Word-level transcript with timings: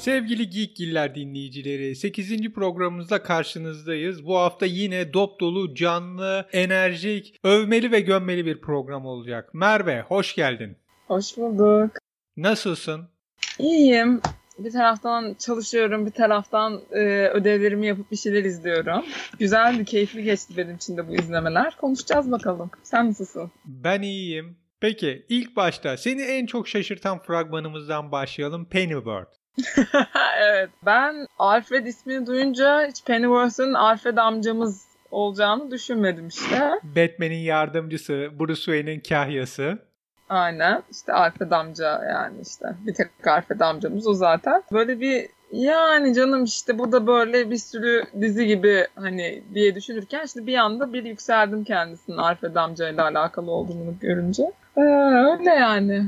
Sevgili 0.00 0.50
Geekgiller 0.50 1.14
dinleyicileri 1.14 1.96
8. 1.96 2.52
programımızda 2.52 3.22
karşınızdayız. 3.22 4.26
Bu 4.26 4.36
hafta 4.36 4.66
yine 4.66 5.12
dop 5.12 5.40
dolu, 5.40 5.74
canlı, 5.74 6.46
enerjik, 6.52 7.40
övmeli 7.44 7.92
ve 7.92 8.00
gömmeli 8.00 8.46
bir 8.46 8.60
program 8.60 9.06
olacak. 9.06 9.54
Merve 9.54 10.00
hoş 10.00 10.34
geldin. 10.34 10.76
Hoş 11.06 11.36
bulduk. 11.36 11.90
Nasılsın? 12.36 13.08
İyiyim. 13.58 14.20
Bir 14.58 14.72
taraftan 14.72 15.36
çalışıyorum, 15.38 16.06
bir 16.06 16.10
taraftan 16.10 16.80
e, 16.92 17.28
ödevlerimi 17.28 17.86
yapıp 17.86 18.10
bir 18.10 18.16
şeyler 18.16 18.44
izliyorum. 18.44 19.04
Güzeldi, 19.38 19.84
keyifli 19.84 20.24
geçti 20.24 20.54
benim 20.56 20.76
için 20.76 20.96
de 20.96 21.08
bu 21.08 21.14
izlemeler. 21.14 21.76
Konuşacağız 21.76 22.30
bakalım. 22.30 22.70
Sen 22.82 23.08
nasılsın? 23.08 23.50
Ben 23.64 24.02
iyiyim. 24.02 24.56
Peki 24.80 25.26
ilk 25.28 25.56
başta 25.56 25.96
seni 25.96 26.22
en 26.22 26.46
çok 26.46 26.68
şaşırtan 26.68 27.18
fragmanımızdan 27.18 28.12
başlayalım. 28.12 28.64
Pennyworth. 28.64 29.39
evet. 30.40 30.70
Ben 30.86 31.26
Alfred 31.38 31.86
ismini 31.86 32.26
duyunca 32.26 32.86
hiç 32.86 33.04
Pennyworth'ın 33.04 33.74
Alfred 33.74 34.16
amcamız 34.16 34.84
olacağını 35.10 35.70
düşünmedim 35.70 36.28
işte. 36.28 36.70
Batman'in 36.82 37.42
yardımcısı, 37.42 38.28
Bruce 38.38 38.54
Wayne'in 38.54 39.00
kahyası. 39.00 39.78
Aynen. 40.28 40.82
İşte 40.90 41.12
Alfred 41.12 41.50
amca 41.50 42.04
yani 42.04 42.36
işte. 42.42 42.66
Bir 42.86 42.94
tek 42.94 43.26
Alfred 43.26 43.60
amcamız 43.60 44.06
o 44.06 44.14
zaten. 44.14 44.62
Böyle 44.72 45.00
bir 45.00 45.26
yani 45.52 46.14
canım 46.14 46.44
işte 46.44 46.78
bu 46.78 46.92
da 46.92 47.06
böyle 47.06 47.50
bir 47.50 47.56
sürü 47.56 48.04
dizi 48.20 48.46
gibi 48.46 48.86
hani 48.94 49.42
diye 49.54 49.74
düşünürken 49.74 50.24
işte 50.24 50.46
bir 50.46 50.56
anda 50.56 50.92
bir 50.92 51.04
yükseldim 51.04 51.64
kendisinin 51.64 52.16
Alfred 52.16 52.56
amcayla 52.56 53.04
alakalı 53.04 53.50
olduğunu 53.50 53.98
görünce. 54.00 54.52
Ee, 54.76 54.80
öyle 54.80 55.50
yani. 55.50 56.06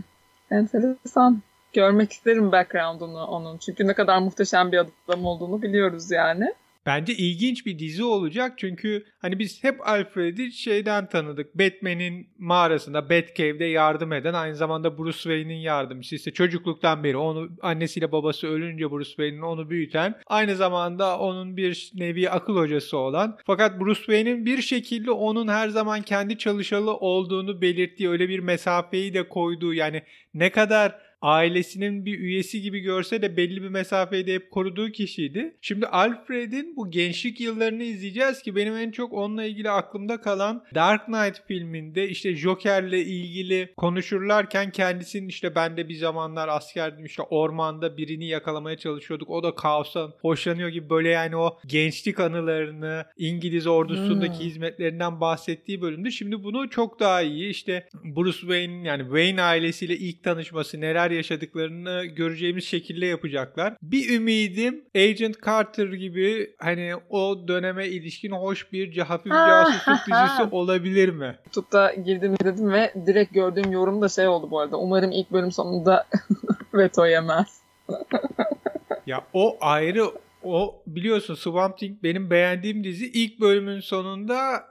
Enteresan 0.51 1.43
görmek 1.73 2.13
isterim 2.13 2.53
background'unu 2.53 3.27
onun. 3.27 3.59
Çünkü 3.59 3.87
ne 3.87 3.95
kadar 3.95 4.19
muhteşem 4.19 4.73
bir 4.73 4.79
adam 4.79 5.27
olduğunu 5.27 5.63
biliyoruz 5.63 6.11
yani. 6.11 6.55
Bence 6.87 7.13
ilginç 7.15 7.67
bir 7.67 7.79
dizi 7.79 8.05
olacak 8.05 8.53
çünkü 8.57 9.05
hani 9.19 9.39
biz 9.39 9.65
hep 9.65 9.89
Alfred'i 9.89 10.53
şeyden 10.53 11.09
tanıdık. 11.09 11.59
Batman'in 11.59 12.29
mağarasında 12.39 13.11
Batcave'de 13.11 13.65
yardım 13.65 14.13
eden 14.13 14.35
aynı 14.35 14.57
zamanda 14.57 14.99
Bruce 14.99 15.19
Wayne'in 15.19 15.61
yardımcısı. 15.61 16.15
İşte 16.15 16.31
çocukluktan 16.31 17.05
beri 17.05 17.17
onu 17.17 17.49
annesiyle 17.63 18.13
babası 18.13 18.47
ölünce 18.47 18.91
Bruce 18.91 19.09
Wayne'in 19.09 19.43
onu 19.43 19.71
büyüten 19.71 20.15
aynı 20.27 20.57
zamanda 20.57 21.19
onun 21.19 21.57
bir 21.57 21.91
nevi 21.95 22.31
akıl 22.31 22.57
hocası 22.57 22.97
olan 22.97 23.39
fakat 23.47 23.81
Bruce 23.81 24.01
Wayne'in 24.01 24.47
bir 24.47 24.63
şekilde 24.63 25.11
onun 25.11 25.49
her 25.49 25.69
zaman 25.69 26.03
kendi 26.03 26.39
çalışalı 26.39 26.97
olduğunu 26.97 27.63
belirttiği 27.63 28.09
öyle 28.09 28.29
bir 28.29 28.39
mesafeyi 28.39 29.15
de 29.15 29.29
koyduğu 29.29 29.75
yani 29.75 30.03
ne 30.35 30.51
kadar 30.51 31.12
ailesinin 31.23 32.07
bir 32.07 32.19
üyesi 32.19 32.63
gibi 32.63 32.81
görse 32.81 33.23
de 33.23 33.37
belli 33.37 33.63
bir 33.63 33.69
mesafeyi 33.69 34.27
de 34.27 34.35
hep 34.35 34.51
koruduğu 34.51 34.91
kişiydi. 34.91 35.57
Şimdi 35.61 35.87
Alfred'in 35.87 36.77
bu 36.77 36.91
gençlik 36.91 37.41
yıllarını 37.41 37.83
izleyeceğiz 37.83 38.43
ki 38.43 38.57
benim 38.57 38.77
en 38.77 38.91
çok 38.91 39.13
onunla 39.13 39.45
ilgili 39.45 39.71
aklımda 39.71 40.21
kalan 40.21 40.65
Dark 40.75 41.07
Knight 41.07 41.47
filminde 41.49 42.09
işte 42.09 42.37
Joker'le 42.37 42.93
ilgili 42.93 43.73
konuşurlarken 43.77 44.71
kendisinin 44.71 45.29
işte 45.29 45.55
ben 45.55 45.77
de 45.77 45.89
bir 45.89 45.95
zamanlar 45.95 46.49
askerdim 46.49 47.05
işte 47.05 47.23
ormanda 47.23 47.97
birini 47.97 48.27
yakalamaya 48.27 48.77
çalışıyorduk. 48.77 49.31
O 49.31 49.43
da 49.43 49.55
kaostan 49.55 50.15
hoşlanıyor 50.21 50.69
gibi 50.69 50.91
böyle 50.91 51.09
yani 51.09 51.37
o 51.37 51.59
gençlik 51.67 52.21
anılarını 52.21 53.05
İngiliz 53.17 53.67
ordusundaki 53.67 54.39
hmm. 54.39 54.47
hizmetlerinden 54.47 55.21
bahsettiği 55.21 55.83
bölümde. 55.83 56.11
Şimdi 56.11 56.45
bunu 56.45 56.71
çok 56.71 57.01
daha 57.01 57.23
iyi 57.23 57.51
işte 57.51 57.89
Bruce 58.05 58.39
Wayne'in 58.39 58.85
yani 58.85 59.03
Wayne 59.03 59.43
ailesiyle 59.43 59.97
ilk 59.97 60.23
tanışması 60.23 60.81
neler 60.81 61.12
yaşadıklarını 61.13 62.05
göreceğimiz 62.05 62.65
şekilde 62.65 63.07
yapacaklar. 63.07 63.75
Bir 63.83 64.15
ümidim 64.17 64.85
Agent 64.97 65.37
Carter 65.47 65.87
gibi 65.87 66.55
hani 66.59 66.93
o 67.11 67.49
döneme 67.49 67.89
ilişkin 67.89 68.33
hoş 68.33 68.73
bir 68.73 68.99
hafif 68.99 69.33
casusluk 69.33 69.99
dizisi 69.99 70.43
olabilir 70.51 71.09
mi? 71.09 71.39
YouTube'da 71.47 71.95
girdim 71.95 72.37
dedim 72.45 72.73
ve 72.73 72.93
direkt 73.07 73.35
gördüğüm 73.35 73.73
yorum 73.73 74.03
da 74.03 74.09
şey 74.09 74.29
oldu 74.29 74.51
bu 74.51 74.61
arada. 74.61 74.77
Umarım 74.77 75.13
ilk 75.13 75.31
bölüm 75.31 75.53
sonunda 75.53 76.07
veto 76.75 77.07
yemez. 77.07 77.63
ya 79.07 79.25
o 79.33 79.59
ayrı 79.61 80.05
o 80.43 80.83
biliyorsun 80.87 81.35
Swamp 81.35 81.79
Thing 81.79 82.03
benim 82.03 82.31
beğendiğim 82.31 82.85
dizi 82.85 83.07
ilk 83.07 83.41
bölümün 83.41 83.81
sonunda 83.81 84.65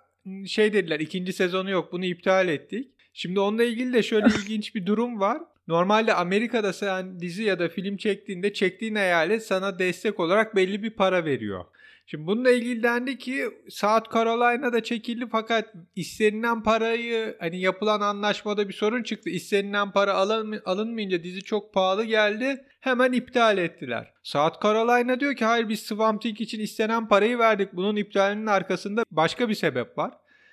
şey 0.46 0.74
dediler 0.74 1.00
ikinci 1.00 1.34
sezonu 1.34 1.69
yok 1.69 1.91
bunu 1.91 2.06
iptal 2.06 2.47
ettik. 2.47 2.91
Şimdi 3.13 3.40
onunla 3.40 3.63
ilgili 3.63 3.94
de 3.94 4.03
şöyle 4.03 4.28
ilginç 4.28 4.75
bir 4.75 4.85
durum 4.85 5.19
var. 5.19 5.41
Normalde 5.67 6.13
Amerika'da 6.13 6.73
sen 6.73 7.19
dizi 7.19 7.44
ya 7.44 7.59
da 7.59 7.69
film 7.69 7.97
çektiğinde 7.97 8.53
çektiğin 8.53 8.95
eyalet 8.95 9.45
sana 9.45 9.79
destek 9.79 10.19
olarak 10.19 10.55
belli 10.55 10.83
bir 10.83 10.89
para 10.89 11.25
veriyor. 11.25 11.66
Şimdi 12.05 12.27
bununla 12.27 12.51
ilgili 12.51 12.83
dendi 12.83 13.17
ki 13.17 13.49
South 13.69 14.13
Carolina'da 14.13 14.83
çekildi 14.83 15.25
fakat 15.31 15.73
istenilen 15.95 16.63
parayı 16.63 17.38
hani 17.39 17.59
yapılan 17.59 18.01
anlaşmada 18.01 18.69
bir 18.69 18.73
sorun 18.73 19.03
çıktı. 19.03 19.29
İstenilen 19.29 19.91
para 19.91 20.13
alın, 20.13 20.61
alınmayınca 20.66 21.23
dizi 21.23 21.41
çok 21.41 21.73
pahalı 21.73 22.03
geldi. 22.03 22.66
Hemen 22.79 23.11
iptal 23.11 23.57
ettiler. 23.57 24.13
South 24.23 24.63
Carolina 24.63 25.19
diyor 25.19 25.35
ki 25.35 25.45
hayır 25.45 25.69
biz 25.69 25.79
Swamp 25.79 26.21
Thing 26.21 26.41
için 26.41 26.59
istenen 26.59 27.07
parayı 27.07 27.39
verdik. 27.39 27.73
Bunun 27.73 27.95
iptalinin 27.95 28.47
arkasında 28.47 29.03
başka 29.11 29.50
bir 29.50 29.55
sebep 29.55 29.97
var. 29.97 30.11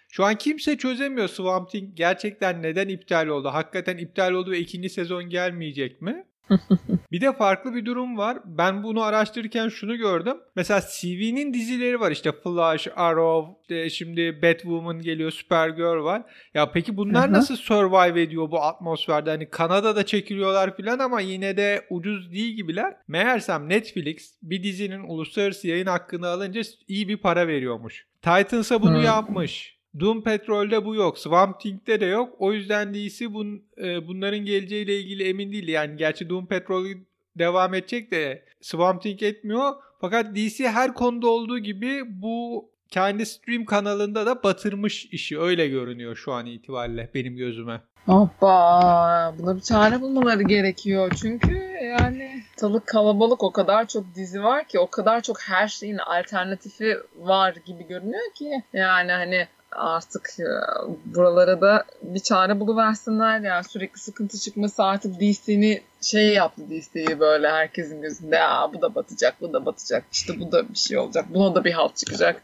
Şu 0.08 0.24
an 0.24 0.34
kimse 0.34 0.78
çözemiyor 0.78 1.28
Swamp 1.28 1.70
Thing 1.70 1.96
gerçekten 1.96 2.62
neden 2.62 2.88
iptal 2.88 3.26
oldu? 3.26 3.48
Hakikaten 3.48 3.96
iptal 3.96 4.32
oldu 4.32 4.50
ve 4.50 4.58
ikinci 4.58 4.88
sezon 4.88 5.24
gelmeyecek 5.24 6.02
mi? 6.02 6.24
bir 7.12 7.20
de 7.20 7.32
farklı 7.32 7.74
bir 7.74 7.84
durum 7.84 8.18
var. 8.18 8.38
Ben 8.44 8.82
bunu 8.82 9.02
araştırırken 9.02 9.68
şunu 9.68 9.96
gördüm. 9.96 10.36
Mesela 10.56 10.80
CV'nin 10.80 11.54
dizileri 11.54 12.00
var 12.00 12.10
işte 12.10 12.32
Flash, 12.32 12.88
Arrow, 12.96 13.52
işte 13.62 13.90
şimdi 13.90 14.42
Batwoman 14.42 15.00
geliyor, 15.00 15.30
Supergirl 15.30 16.04
var. 16.04 16.22
Ya 16.54 16.72
peki 16.72 16.96
bunlar 16.96 17.32
nasıl 17.32 17.56
survive 17.56 18.22
ediyor 18.22 18.50
bu 18.50 18.62
atmosferde? 18.62 19.30
Hani 19.30 19.50
Kanada'da 19.50 20.06
çekiliyorlar 20.06 20.76
falan 20.76 20.98
ama 20.98 21.20
yine 21.20 21.56
de 21.56 21.86
ucuz 21.90 22.32
değil 22.32 22.56
gibiler. 22.56 22.96
Meğersem 23.08 23.68
Netflix 23.68 24.34
bir 24.42 24.62
dizinin 24.62 25.02
uluslararası 25.08 25.68
yayın 25.68 25.86
hakkını 25.86 26.28
alınca 26.28 26.62
iyi 26.88 27.08
bir 27.08 27.16
para 27.16 27.46
veriyormuş. 27.46 28.06
Titans'a 28.22 28.82
bunu 28.82 29.02
yapmış. 29.02 29.77
Doom 30.00 30.22
Petrol'de 30.22 30.84
bu 30.84 30.94
yok. 30.94 31.18
Swamp 31.18 31.60
Thing'de 31.60 32.00
de 32.00 32.06
yok. 32.06 32.34
O 32.38 32.52
yüzden 32.52 32.94
DC 32.94 33.34
bun, 33.34 33.62
e, 33.78 34.08
bunların 34.08 34.38
geleceğiyle 34.38 35.00
ilgili 35.00 35.28
emin 35.28 35.52
değil. 35.52 35.68
Yani 35.68 35.96
gerçi 35.96 36.28
Doom 36.28 36.46
Petrol 36.46 36.86
devam 37.38 37.74
edecek 37.74 38.10
de 38.10 38.44
Swamp 38.60 39.02
Thing 39.02 39.22
etmiyor. 39.22 39.72
Fakat 40.00 40.36
DC 40.36 40.68
her 40.68 40.94
konuda 40.94 41.28
olduğu 41.28 41.58
gibi 41.58 42.02
bu 42.06 42.68
kendi 42.90 43.26
stream 43.26 43.64
kanalında 43.64 44.26
da 44.26 44.42
batırmış 44.42 45.06
işi. 45.06 45.40
Öyle 45.40 45.68
görünüyor 45.68 46.16
şu 46.16 46.32
an 46.32 46.46
itibariyle 46.46 47.10
benim 47.14 47.36
gözüme. 47.36 47.80
Hoppa 48.06 49.34
buna 49.38 49.56
bir 49.56 49.60
çare 49.60 50.00
bulmaları 50.00 50.42
gerekiyor. 50.42 51.12
Çünkü 51.22 51.54
yani 51.98 52.42
talık 52.56 52.86
kalabalık 52.86 53.42
o 53.42 53.52
kadar 53.52 53.88
çok 53.88 54.14
dizi 54.14 54.42
var 54.42 54.68
ki 54.68 54.78
o 54.78 54.90
kadar 54.90 55.20
çok 55.20 55.40
her 55.40 55.68
şeyin 55.68 55.98
alternatifi 55.98 56.96
var 57.16 57.54
gibi 57.66 57.86
görünüyor 57.86 58.34
ki. 58.34 58.62
Yani 58.72 59.12
hani 59.12 59.48
artık 59.72 60.36
buralara 61.04 61.60
da 61.60 61.84
bir 62.02 62.20
çare 62.20 62.60
buluversinler 62.60 63.40
ya. 63.40 63.62
Sürekli 63.62 64.00
sıkıntı 64.00 64.38
çıkması 64.38 64.82
artık 64.82 65.20
DC'ni 65.20 65.82
şey 66.00 66.34
yaptı 66.34 66.62
DC'yi 66.70 67.20
böyle 67.20 67.48
herkesin 67.48 68.02
gözünde 68.02 68.36
ya 68.36 68.70
bu 68.74 68.82
da 68.82 68.94
batacak 68.94 69.40
bu 69.40 69.52
da 69.52 69.66
batacak 69.66 70.04
işte 70.12 70.40
bu 70.40 70.52
da 70.52 70.68
bir 70.68 70.78
şey 70.78 70.98
olacak 70.98 71.24
buna 71.34 71.54
da 71.54 71.64
bir 71.64 71.72
halt 71.72 71.96
çıkacak. 71.96 72.42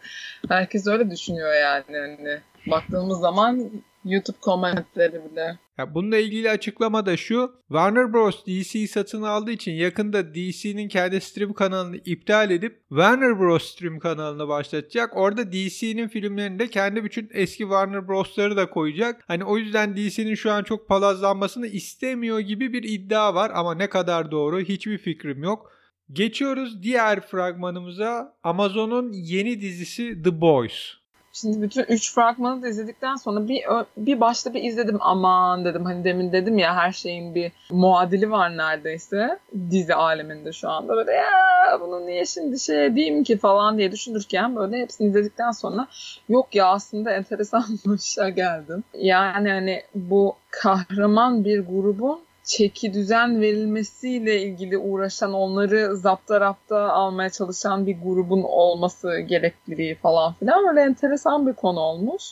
Herkes 0.49 0.87
öyle 0.87 1.11
düşünüyor 1.11 1.55
yani 1.55 1.85
hani. 1.99 2.41
Baktığımız 2.67 3.21
zaman 3.21 3.71
YouTube 4.05 4.39
komentleri 4.41 5.13
bile. 5.13 5.59
Ya 5.79 5.95
bununla 5.95 6.17
ilgili 6.17 6.51
açıklama 6.51 7.07
da 7.07 7.17
şu. 7.17 7.53
Warner 7.69 8.13
Bros. 8.13 8.47
DC'yi 8.47 8.89
satın 8.89 9.23
aldığı 9.23 9.51
için 9.51 9.73
yakında 9.73 10.35
DC'nin 10.35 10.89
kendi 10.89 11.21
stream 11.21 11.53
kanalını 11.53 11.97
iptal 11.97 12.51
edip 12.51 12.81
Warner 12.89 13.39
Bros. 13.41 13.73
stream 13.73 13.99
kanalını 13.99 14.49
başlatacak. 14.49 15.17
Orada 15.17 15.53
DC'nin 15.53 16.09
filmlerinde 16.09 16.69
kendi 16.69 17.05
bütün 17.05 17.31
eski 17.33 17.63
Warner 17.63 18.09
Bros'ları 18.09 18.57
da 18.57 18.71
koyacak. 18.71 19.25
Hani 19.27 19.45
o 19.45 19.59
yüzden 19.59 19.97
DC'nin 19.97 20.35
şu 20.35 20.53
an 20.53 20.63
çok 20.63 20.89
palazlanmasını 20.89 21.67
istemiyor 21.67 22.39
gibi 22.39 22.73
bir 22.73 22.83
iddia 22.83 23.35
var 23.35 23.51
ama 23.55 23.75
ne 23.75 23.89
kadar 23.89 24.31
doğru 24.31 24.61
hiçbir 24.61 24.99
fikrim 24.99 25.43
yok. 25.43 25.71
Geçiyoruz 26.13 26.83
diğer 26.83 27.21
fragmanımıza. 27.21 28.37
Amazon'un 28.43 29.13
yeni 29.13 29.61
dizisi 29.61 30.23
The 30.23 30.41
Boys. 30.41 31.04
Şimdi 31.35 31.63
bütün 31.63 31.85
üç 31.85 32.15
fragmanı 32.15 32.63
da 32.63 32.69
izledikten 32.69 33.17
sonra 33.17 33.49
bir 33.49 33.65
bir 33.97 34.21
başta 34.21 34.55
bir 34.55 34.63
izledim 34.63 34.99
aman 35.01 35.65
dedim. 35.65 35.85
Hani 35.85 36.05
demin 36.05 36.33
dedim 36.33 36.59
ya 36.59 36.77
her 36.77 36.93
şeyin 36.93 37.35
bir 37.35 37.53
muadili 37.71 38.31
var 38.31 38.57
neredeyse 38.57 39.39
dizi 39.71 39.95
aleminde 39.95 40.53
şu 40.53 40.71
anda. 40.71 40.97
Böyle 40.97 41.13
ya 41.13 41.81
bunu 41.81 42.07
niye 42.07 42.27
şimdi 42.27 42.61
şey 42.61 42.97
diyeyim 42.97 43.25
ki? 43.25 43.39
falan 43.39 43.79
diye 43.79 43.93
düşünürken 43.93 44.57
böyle 44.57 44.79
hepsini 44.81 45.09
izledikten 45.09 45.51
sonra 45.51 45.87
yok 46.29 46.55
ya 46.55 46.67
aslında 46.67 47.11
enteresan 47.11 47.65
bir 47.87 47.99
şey 47.99 48.29
geldim. 48.29 48.85
Yani 48.95 49.51
hani 49.51 49.83
bu 49.95 50.37
kahraman 50.51 51.45
bir 51.45 51.61
grubun 51.61 52.21
çeki 52.45 52.95
düzen 52.95 53.41
verilmesiyle 53.41 54.43
ilgili 54.43 54.79
uğraşan, 54.79 55.33
onları 55.33 55.97
zapta 55.97 56.41
rapta 56.41 56.93
almaya 56.93 57.31
çalışan 57.31 57.87
bir 57.87 57.97
grubun 58.03 58.43
olması 58.43 59.19
gerekliliği 59.19 59.95
falan 59.95 60.33
filan 60.33 60.67
böyle 60.67 60.81
enteresan 60.81 61.47
bir 61.47 61.53
konu 61.53 61.81
olmuş. 61.81 62.23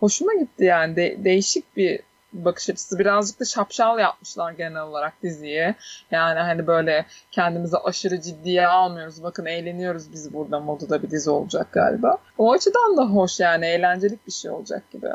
Hoşuma 0.00 0.34
gitti 0.34 0.64
yani 0.64 0.96
de, 0.96 1.24
değişik 1.24 1.76
bir 1.76 2.00
bakış 2.32 2.70
açısı. 2.70 2.98
Birazcık 2.98 3.40
da 3.40 3.44
şapşal 3.44 3.98
yapmışlar 3.98 4.52
genel 4.52 4.82
olarak 4.82 5.22
diziye. 5.22 5.74
Yani 6.10 6.38
hani 6.38 6.66
böyle 6.66 7.06
kendimizi 7.30 7.76
aşırı 7.76 8.20
ciddiye 8.20 8.66
almıyoruz. 8.66 9.22
Bakın 9.22 9.46
eğleniyoruz 9.46 10.12
biz 10.12 10.34
burada 10.34 10.60
modu 10.60 10.90
da 10.90 11.02
bir 11.02 11.10
dizi 11.10 11.30
olacak 11.30 11.72
galiba. 11.72 12.18
O 12.38 12.52
açıdan 12.52 12.96
da 12.96 13.06
hoş 13.06 13.40
yani 13.40 13.66
eğlencelik 13.66 14.26
bir 14.26 14.32
şey 14.32 14.50
olacak 14.50 14.90
gibi. 14.90 15.06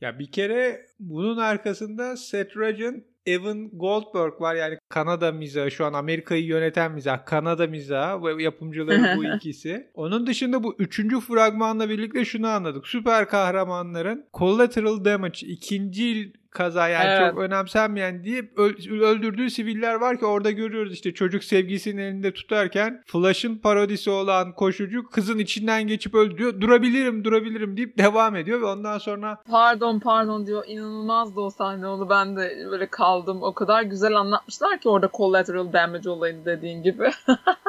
Ya 0.00 0.18
bir 0.18 0.32
kere 0.32 0.86
bunun 1.00 1.36
arkasında 1.36 2.16
Seth 2.16 2.56
Rogen 2.56 3.04
Evan 3.26 3.70
Goldberg 3.72 4.40
var 4.40 4.54
yani 4.54 4.78
Kanada 4.88 5.32
mizahı 5.32 5.70
şu 5.70 5.84
an 5.84 5.92
Amerika'yı 5.92 6.44
yöneten 6.44 6.92
mizah 6.92 7.26
Kanada 7.26 7.66
mizahı 7.66 8.24
ve 8.24 8.42
yapımcıları 8.42 9.16
bu 9.16 9.24
ikisi. 9.36 9.90
Onun 9.94 10.26
dışında 10.26 10.62
bu 10.62 10.74
üçüncü 10.78 11.20
fragmanla 11.20 11.88
birlikte 11.88 12.24
şunu 12.24 12.48
anladık. 12.48 12.86
Süper 12.86 13.28
kahramanların 13.28 14.24
Collateral 14.34 15.04
Damage 15.04 15.46
ikinci 15.46 16.32
kaza 16.54 16.88
yani 16.88 17.08
evet. 17.08 17.30
çok 17.30 17.38
önemsenmeyen 17.38 18.24
diye 18.24 18.50
öldürdüğü 19.02 19.50
siviller 19.50 19.94
var 19.94 20.18
ki 20.18 20.26
orada 20.26 20.50
görüyoruz 20.50 20.92
işte 20.92 21.14
çocuk 21.14 21.44
sevgisinin 21.44 22.02
elinde 22.02 22.32
tutarken 22.32 23.02
Flash'ın 23.06 23.58
parodisi 23.58 24.10
olan 24.10 24.52
koşucu 24.52 25.10
kızın 25.10 25.38
içinden 25.38 25.86
geçip 25.86 26.14
öldürüyor. 26.14 26.60
Durabilirim 26.60 27.24
durabilirim 27.24 27.76
deyip 27.76 27.98
devam 27.98 28.36
ediyor 28.36 28.60
ve 28.60 28.66
ondan 28.66 28.98
sonra 28.98 29.42
pardon 29.50 29.98
pardon 29.98 30.46
diyor. 30.46 30.64
inanılmaz 30.66 31.36
da 31.36 31.40
o 31.40 31.50
sahne 31.50 31.86
onu 31.86 32.10
ben 32.10 32.36
de 32.36 32.66
böyle 32.70 32.86
kaldım. 32.86 33.42
O 33.42 33.54
kadar 33.54 33.82
güzel 33.82 34.14
anlatmışlar 34.14 34.80
ki 34.80 34.88
orada 34.88 35.10
collateral 35.16 35.72
damage 35.72 36.10
olayını 36.10 36.44
dediğin 36.44 36.82
gibi. 36.82 37.10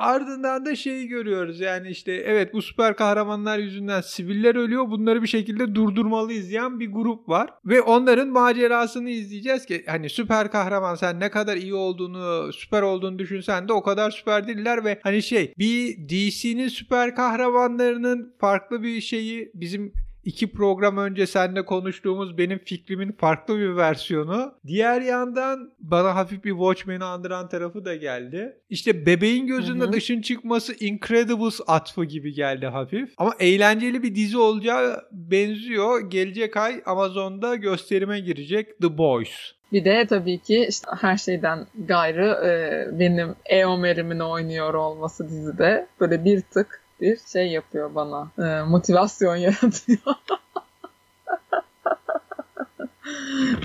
Ardından 0.00 0.66
da 0.66 0.76
şeyi 0.76 1.08
görüyoruz 1.08 1.60
yani 1.60 1.88
işte 1.88 2.12
evet 2.12 2.54
bu 2.54 2.62
süper 2.62 2.96
kahramanlar 2.96 3.58
yüzünden 3.58 4.00
siviller 4.00 4.54
ölüyor 4.54 4.90
bunları 4.90 5.22
bir 5.22 5.28
şekilde 5.28 5.74
durdurmalıyız 5.74 6.50
diyen 6.50 6.80
bir 6.80 6.92
grup 6.92 7.28
var. 7.28 7.50
Ve 7.64 7.82
onların 7.82 8.28
macerasını 8.28 9.10
izleyeceğiz 9.10 9.66
ki 9.66 9.84
hani 9.86 10.10
süper 10.10 10.50
kahraman 10.50 10.94
sen 10.94 11.20
ne 11.20 11.30
kadar 11.30 11.56
iyi 11.56 11.74
olduğunu 11.74 12.52
süper 12.52 12.82
olduğunu 12.82 13.18
düşünsen 13.18 13.68
de 13.68 13.72
o 13.72 13.82
kadar 13.82 14.10
süper 14.10 14.46
değiller 14.48 14.84
ve 14.84 15.00
hani 15.02 15.22
şey 15.22 15.54
bir 15.58 16.08
DC'nin 16.08 16.68
süper 16.68 17.14
kahramanlarının 17.14 18.34
farklı 18.40 18.82
bir 18.82 19.00
şeyi 19.00 19.50
bizim 19.54 19.92
iki 20.24 20.52
program 20.52 20.96
önce 20.96 21.26
seninle 21.26 21.64
konuştuğumuz 21.64 22.38
benim 22.38 22.58
fikrimin 22.58 23.12
farklı 23.12 23.58
bir 23.58 23.76
versiyonu. 23.76 24.54
Diğer 24.66 25.00
yandan 25.00 25.72
bana 25.78 26.14
hafif 26.14 26.44
bir 26.44 26.50
Watchmen'i 26.50 27.04
andıran 27.04 27.48
tarafı 27.48 27.84
da 27.84 27.96
geldi. 27.96 28.56
İşte 28.70 29.06
bebeğin 29.06 29.46
gözünde 29.46 29.84
Hı-hı. 29.84 29.92
ışın 29.92 30.20
çıkması 30.20 30.84
Incredibles 30.84 31.60
atfı 31.66 32.04
gibi 32.04 32.32
geldi 32.32 32.66
hafif. 32.66 33.14
Ama 33.18 33.34
eğlenceli 33.40 34.02
bir 34.02 34.14
dizi 34.14 34.38
olacağı 34.38 35.04
benziyor. 35.12 36.10
Gelecek 36.10 36.56
ay 36.56 36.82
Amazon'da 36.86 37.54
gösterime 37.54 38.20
girecek 38.20 38.78
The 38.80 38.98
Boys. 38.98 39.30
Bir 39.72 39.84
de 39.84 40.06
tabii 40.08 40.38
ki 40.38 40.66
işte 40.68 40.90
her 41.00 41.16
şeyden 41.16 41.66
gayrı 41.86 42.26
e, 42.26 42.98
benim 42.98 43.34
Eomer'imin 43.46 44.20
oynuyor 44.20 44.74
olması 44.74 45.28
dizide 45.28 45.86
böyle 46.00 46.24
bir 46.24 46.40
tık 46.40 46.80
bir 47.00 47.18
şey 47.32 47.46
yapıyor 47.48 47.94
bana. 47.94 48.28
E, 48.38 48.62
motivasyon 48.62 49.36
yaratıyor. 49.46 49.98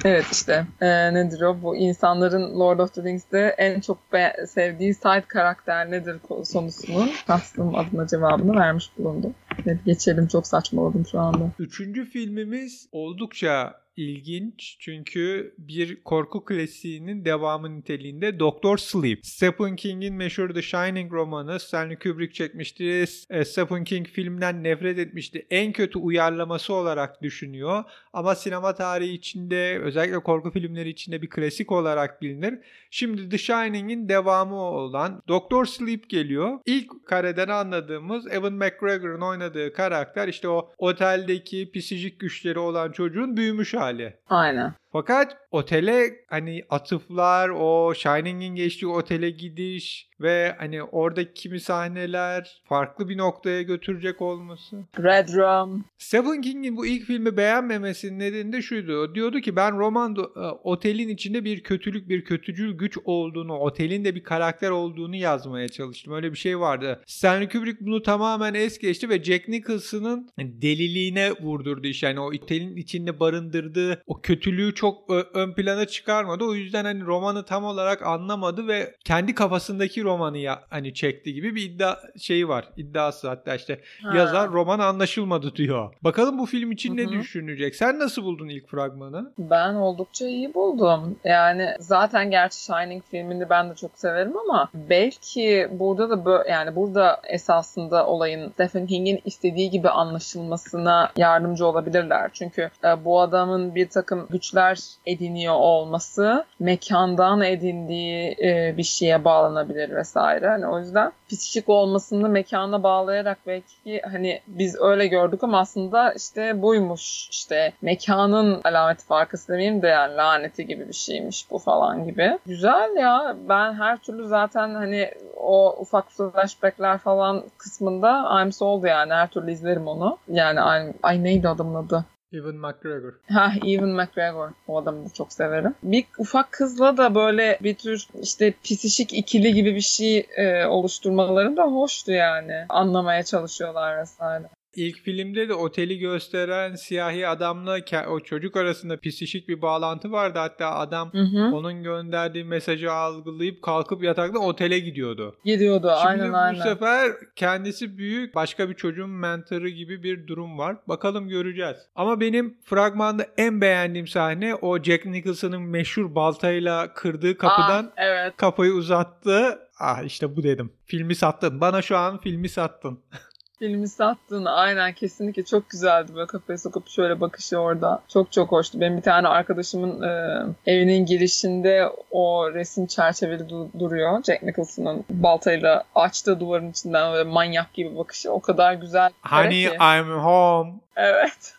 evet 0.05 0.25
işte 0.31 0.65
e, 0.81 1.13
nedir 1.13 1.41
o 1.41 1.61
bu 1.61 1.75
insanların 1.75 2.59
Lord 2.59 2.79
of 2.79 2.93
the 2.93 3.03
Rings'te 3.03 3.55
en 3.57 3.79
çok 3.79 4.13
be- 4.13 4.45
sevdiği 4.47 4.93
side 4.93 5.23
karakter 5.27 5.91
nedir 5.91 6.19
sorusunun 6.27 7.11
kastım 7.27 7.75
adına 7.75 8.07
cevabını 8.07 8.59
vermiş 8.59 8.91
bulundum. 8.97 9.35
Evet, 9.65 9.77
geçelim 9.85 10.27
çok 10.27 10.47
saçmaladım 10.47 11.05
şu 11.11 11.19
anda. 11.19 11.51
Üçüncü 11.59 12.05
filmimiz 12.05 12.87
oldukça 12.91 13.73
ilginç 13.97 14.77
çünkü 14.79 15.55
bir 15.57 16.03
korku 16.03 16.45
klasiğinin 16.45 17.25
devamı 17.25 17.77
niteliğinde 17.77 18.39
Doctor 18.39 18.77
Sleep. 18.77 19.25
Stephen 19.25 19.75
King'in 19.75 20.15
meşhur 20.15 20.49
The 20.49 20.61
Shining 20.61 21.13
romanı 21.13 21.59
Stanley 21.59 21.99
Kubrick 21.99 22.33
çekmişti. 22.33 23.05
E, 23.29 23.45
Stephen 23.45 23.83
King 23.83 24.07
filmden 24.07 24.63
nefret 24.63 24.99
etmişti. 24.99 25.47
En 25.49 25.71
kötü 25.71 25.99
uyarlaması 25.99 26.73
olarak 26.73 27.21
düşünüyor. 27.21 27.83
Ama 28.13 28.35
sinema 28.35 28.75
tarihi 28.75 29.11
içinde 29.11 29.79
özellikle 29.79 30.19
korku 30.19 30.51
filmleri 30.51 30.89
içinde 30.89 31.21
bir 31.21 31.29
klasik 31.29 31.71
olarak 31.71 32.21
bilinir. 32.21 32.59
Şimdi 32.91 33.29
The 33.29 33.37
Shining'in 33.37 34.09
devamı 34.09 34.55
olan 34.55 35.21
Doctor 35.27 35.65
Sleep 35.65 36.09
geliyor. 36.09 36.59
İlk 36.65 37.05
kareden 37.05 37.47
anladığımız 37.47 38.27
Evan 38.27 38.53
McGregor'ın 38.53 39.21
oynadığı 39.21 39.73
karakter 39.73 40.27
işte 40.27 40.47
o 40.47 40.73
oteldeki 40.77 41.71
psikolojik 41.71 42.19
güçleri 42.19 42.59
olan 42.59 42.91
çocuğun 42.91 43.37
büyümüş 43.37 43.73
hali 43.73 43.84
hali. 43.85 44.13
Aynen. 44.29 44.73
Fakat 44.95 45.37
otele 45.51 46.25
hani 46.27 46.63
atıflar, 46.69 47.49
o 47.49 47.93
Shining'in 47.93 48.55
geçtiği 48.55 48.87
otele 48.87 49.29
gidiş 49.29 50.09
ve 50.21 50.55
hani 50.57 50.83
oradaki 50.83 51.33
kimi 51.33 51.59
sahneler 51.59 52.61
farklı 52.69 53.09
bir 53.09 53.17
noktaya 53.17 53.61
götürecek 53.61 54.21
olması. 54.21 54.75
Red 54.99 55.29
Room. 55.35 55.85
Stephen 55.97 56.41
King'in 56.41 56.77
bu 56.77 56.85
ilk 56.85 57.05
filmi 57.05 57.37
beğenmemesinin 57.37 58.19
nedeni 58.19 58.53
de 58.53 58.61
şuydu. 58.61 58.97
O 58.97 59.15
diyordu 59.15 59.39
ki 59.39 59.55
ben 59.55 59.79
roman 59.79 60.15
e, 60.35 60.39
otelin 60.63 61.09
içinde 61.09 61.43
bir 61.43 61.63
kötülük, 61.63 62.09
bir 62.09 62.25
kötücül 62.25 62.73
güç 62.73 62.97
olduğunu, 63.05 63.53
otelin 63.57 64.05
de 64.05 64.15
bir 64.15 64.23
karakter 64.23 64.69
olduğunu 64.69 65.15
yazmaya 65.15 65.67
çalıştım. 65.67 66.13
Öyle 66.13 66.31
bir 66.31 66.37
şey 66.37 66.59
vardı. 66.59 67.03
Stanley 67.05 67.49
Kubrick 67.49 67.85
bunu 67.85 68.01
tamamen 68.01 68.53
es 68.53 68.77
geçti 68.77 69.09
ve 69.09 69.23
Jack 69.23 69.47
Nicholson'ın 69.47 70.29
deliliğine 70.37 71.31
vurdurdu 71.31 71.87
iş. 71.87 72.03
Yani 72.03 72.19
o 72.19 72.25
otelin 72.25 72.75
içinde 72.75 73.19
barındırdığı 73.19 74.01
o 74.05 74.21
kötülüğü 74.21 74.73
çok 74.75 74.84
ön 75.33 75.53
plana 75.53 75.85
çıkarmadı. 75.85 76.43
O 76.43 76.53
yüzden 76.53 76.85
hani 76.85 77.05
romanı 77.05 77.45
tam 77.45 77.63
olarak 77.63 78.01
anlamadı 78.01 78.67
ve 78.67 78.95
kendi 79.05 79.35
kafasındaki 79.35 80.03
romanı 80.03 80.37
ya 80.37 80.63
hani 80.69 80.93
çekti 80.93 81.33
gibi 81.33 81.55
bir 81.55 81.61
iddia 81.61 81.97
şeyi 82.21 82.47
var. 82.47 82.65
İddiası 82.77 83.27
hatta 83.27 83.55
işte 83.55 83.79
ha. 84.03 84.17
yazar 84.17 84.51
roman 84.51 84.79
anlaşılmadı 84.79 85.55
diyor. 85.55 85.93
Bakalım 86.01 86.39
bu 86.39 86.45
film 86.45 86.71
için 86.71 86.97
Hı-hı. 86.97 87.07
ne 87.07 87.11
düşünecek? 87.11 87.75
Sen 87.75 87.99
nasıl 87.99 88.23
buldun 88.23 88.49
ilk 88.49 88.67
fragmanı? 88.67 89.33
Ben 89.37 89.73
oldukça 89.73 90.27
iyi 90.27 90.53
buldum. 90.53 91.15
Yani 91.23 91.75
zaten 91.79 92.31
gerçi 92.31 92.63
Shining 92.63 93.03
filmini 93.11 93.49
ben 93.49 93.69
de 93.69 93.75
çok 93.75 93.91
severim 93.95 94.37
ama 94.37 94.69
belki 94.73 95.67
burada 95.71 96.09
da 96.09 96.25
böyle 96.25 96.49
yani 96.51 96.75
burada 96.75 97.21
esasında 97.29 98.07
olayın 98.07 98.51
Stephen 98.51 98.87
King'in 98.87 99.21
istediği 99.25 99.69
gibi 99.69 99.89
anlaşılmasına 99.89 101.11
yardımcı 101.17 101.65
olabilirler. 101.65 102.29
Çünkü 102.33 102.69
e, 102.83 103.05
bu 103.05 103.21
adamın 103.21 103.75
bir 103.75 103.89
takım 103.89 104.27
güçler 104.29 104.74
ediniyor 105.05 105.53
olması 105.53 106.45
mekandan 106.59 107.41
edindiği 107.41 108.35
e, 108.43 108.77
bir 108.77 108.83
şeye 108.83 109.25
bağlanabilir 109.25 109.95
vesaire. 109.95 110.47
Hani 110.47 110.67
o 110.67 110.79
yüzden 110.79 111.11
psikik 111.29 111.69
olmasını 111.69 112.29
mekana 112.29 112.83
bağlayarak 112.83 113.37
belki 113.47 114.01
hani 114.01 114.41
biz 114.47 114.75
öyle 114.79 115.07
gördük 115.07 115.43
ama 115.43 115.59
aslında 115.59 116.13
işte 116.13 116.61
buymuş 116.61 117.29
işte 117.31 117.73
mekanın 117.81 118.61
alameti 118.63 119.05
farkası 119.05 119.47
demeyeyim 119.47 119.81
de 119.81 119.87
yani 119.87 120.15
laneti 120.15 120.67
gibi 120.67 120.87
bir 120.87 120.93
şeymiş 120.93 121.51
bu 121.51 121.59
falan 121.59 122.05
gibi. 122.05 122.39
Güzel 122.45 122.95
ya 122.95 123.35
ben 123.49 123.73
her 123.73 123.97
türlü 123.97 124.27
zaten 124.27 124.75
hani 124.75 125.11
o 125.37 125.75
ufak 125.79 126.11
flashbackler 126.11 126.97
falan 126.97 127.43
kısmında 127.57 128.41
I'm 128.41 128.51
sold 128.51 128.83
yani 128.83 129.13
her 129.13 129.27
türlü 129.27 129.51
izlerim 129.51 129.87
onu. 129.87 130.17
Yani 130.27 130.61
ay, 130.61 130.93
ay 131.03 131.23
neydi 131.23 131.49
adamın 131.49 131.75
adı? 131.75 132.05
Evan 132.35 132.55
McGregor. 132.55 133.13
Ha 133.29 133.53
Evan 133.65 133.89
McGregor. 133.89 134.49
O 134.67 134.77
adamı 134.77 135.05
da 135.05 135.13
çok 135.13 135.33
severim. 135.33 135.75
Bir 135.83 136.05
ufak 136.17 136.51
kızla 136.51 136.97
da 136.97 137.15
böyle 137.15 137.59
bir 137.63 137.75
tür 137.75 138.07
işte 138.21 138.53
pisişik 138.63 139.13
ikili 139.13 139.53
gibi 139.53 139.75
bir 139.75 139.81
şey 139.81 140.27
e, 140.37 140.65
oluşturmaları 140.65 141.57
da 141.57 141.63
hoştu 141.63 142.11
yani. 142.11 142.65
Anlamaya 142.69 143.23
çalışıyorlar 143.23 144.01
vesaire. 144.01 144.49
İlk 144.75 144.97
filmde 144.97 145.49
de 145.49 145.53
oteli 145.53 145.99
gösteren 145.99 146.75
siyahi 146.75 147.27
adamla 147.27 147.77
o 148.09 148.19
çocuk 148.19 148.57
arasında 148.57 148.99
psişik 148.99 149.49
bir 149.49 149.61
bağlantı 149.61 150.11
vardı. 150.11 150.39
Hatta 150.39 150.75
adam 150.75 151.13
hı 151.13 151.21
hı. 151.21 151.55
onun 151.55 151.83
gönderdiği 151.83 152.43
mesajı 152.43 152.91
algılayıp 152.91 153.61
kalkıp 153.61 154.03
yatakta 154.03 154.39
otele 154.39 154.79
gidiyordu. 154.79 155.35
Gidiyordu 155.45 155.91
Şimdi 156.01 156.07
aynen 156.07 156.33
bu 156.33 156.37
aynen. 156.37 156.59
bu 156.59 156.63
sefer 156.63 157.11
kendisi 157.35 157.97
büyük 157.97 158.35
başka 158.35 158.69
bir 158.69 158.73
çocuğun 158.73 159.09
mentoru 159.09 159.69
gibi 159.69 160.03
bir 160.03 160.27
durum 160.27 160.57
var. 160.57 160.77
Bakalım 160.87 161.29
göreceğiz. 161.29 161.77
Ama 161.95 162.19
benim 162.19 162.57
fragmanda 162.63 163.27
en 163.37 163.61
beğendiğim 163.61 164.07
sahne 164.07 164.55
o 164.55 164.83
Jack 164.83 165.05
Nicholson'ın 165.05 165.61
meşhur 165.61 166.15
baltayla 166.15 166.93
kırdığı 166.93 167.37
kapıdan 167.37 167.83
Aa, 167.83 167.93
evet. 167.97 168.33
kafayı 168.37 168.71
uzattı. 168.71 169.59
Ah 169.79 170.03
işte 170.03 170.35
bu 170.35 170.43
dedim. 170.43 170.71
Filmi 170.85 171.15
sattın. 171.15 171.61
Bana 171.61 171.81
şu 171.81 171.97
an 171.97 172.17
filmi 172.17 172.49
sattın. 172.49 172.99
filmi 173.59 173.87
sattığını 173.87 174.51
aynen 174.51 174.93
kesinlikle 174.93 175.45
çok 175.45 175.69
güzeldi 175.69 176.11
böyle 176.15 176.27
kafaya 176.27 176.57
sokup 176.57 176.89
şöyle 176.89 177.21
bakışı 177.21 177.57
orada. 177.57 178.01
Çok 178.07 178.31
çok 178.31 178.51
hoştu. 178.51 178.79
Benim 178.81 178.97
bir 178.97 179.01
tane 179.01 179.27
arkadaşımın 179.27 180.01
e, 180.01 180.41
evinin 180.65 181.05
girişinde 181.05 181.89
o 182.11 182.53
resim 182.53 182.85
çerçeveli 182.85 183.43
du- 183.43 183.79
duruyor. 183.79 184.23
Jack 184.23 184.43
Nicholson'ın 184.43 185.05
baltayla 185.09 185.83
açtığı 185.95 186.39
duvarın 186.39 186.71
içinden 186.71 187.13
böyle 187.13 187.29
manyak 187.29 187.73
gibi 187.73 187.97
bakışı 187.97 188.31
o 188.31 188.39
kadar 188.39 188.73
güzel. 188.73 189.11
Honey 189.23 189.49
ki. 189.69 189.75
I'm 189.75 190.11
home. 190.11 190.73
Evet. 190.95 191.53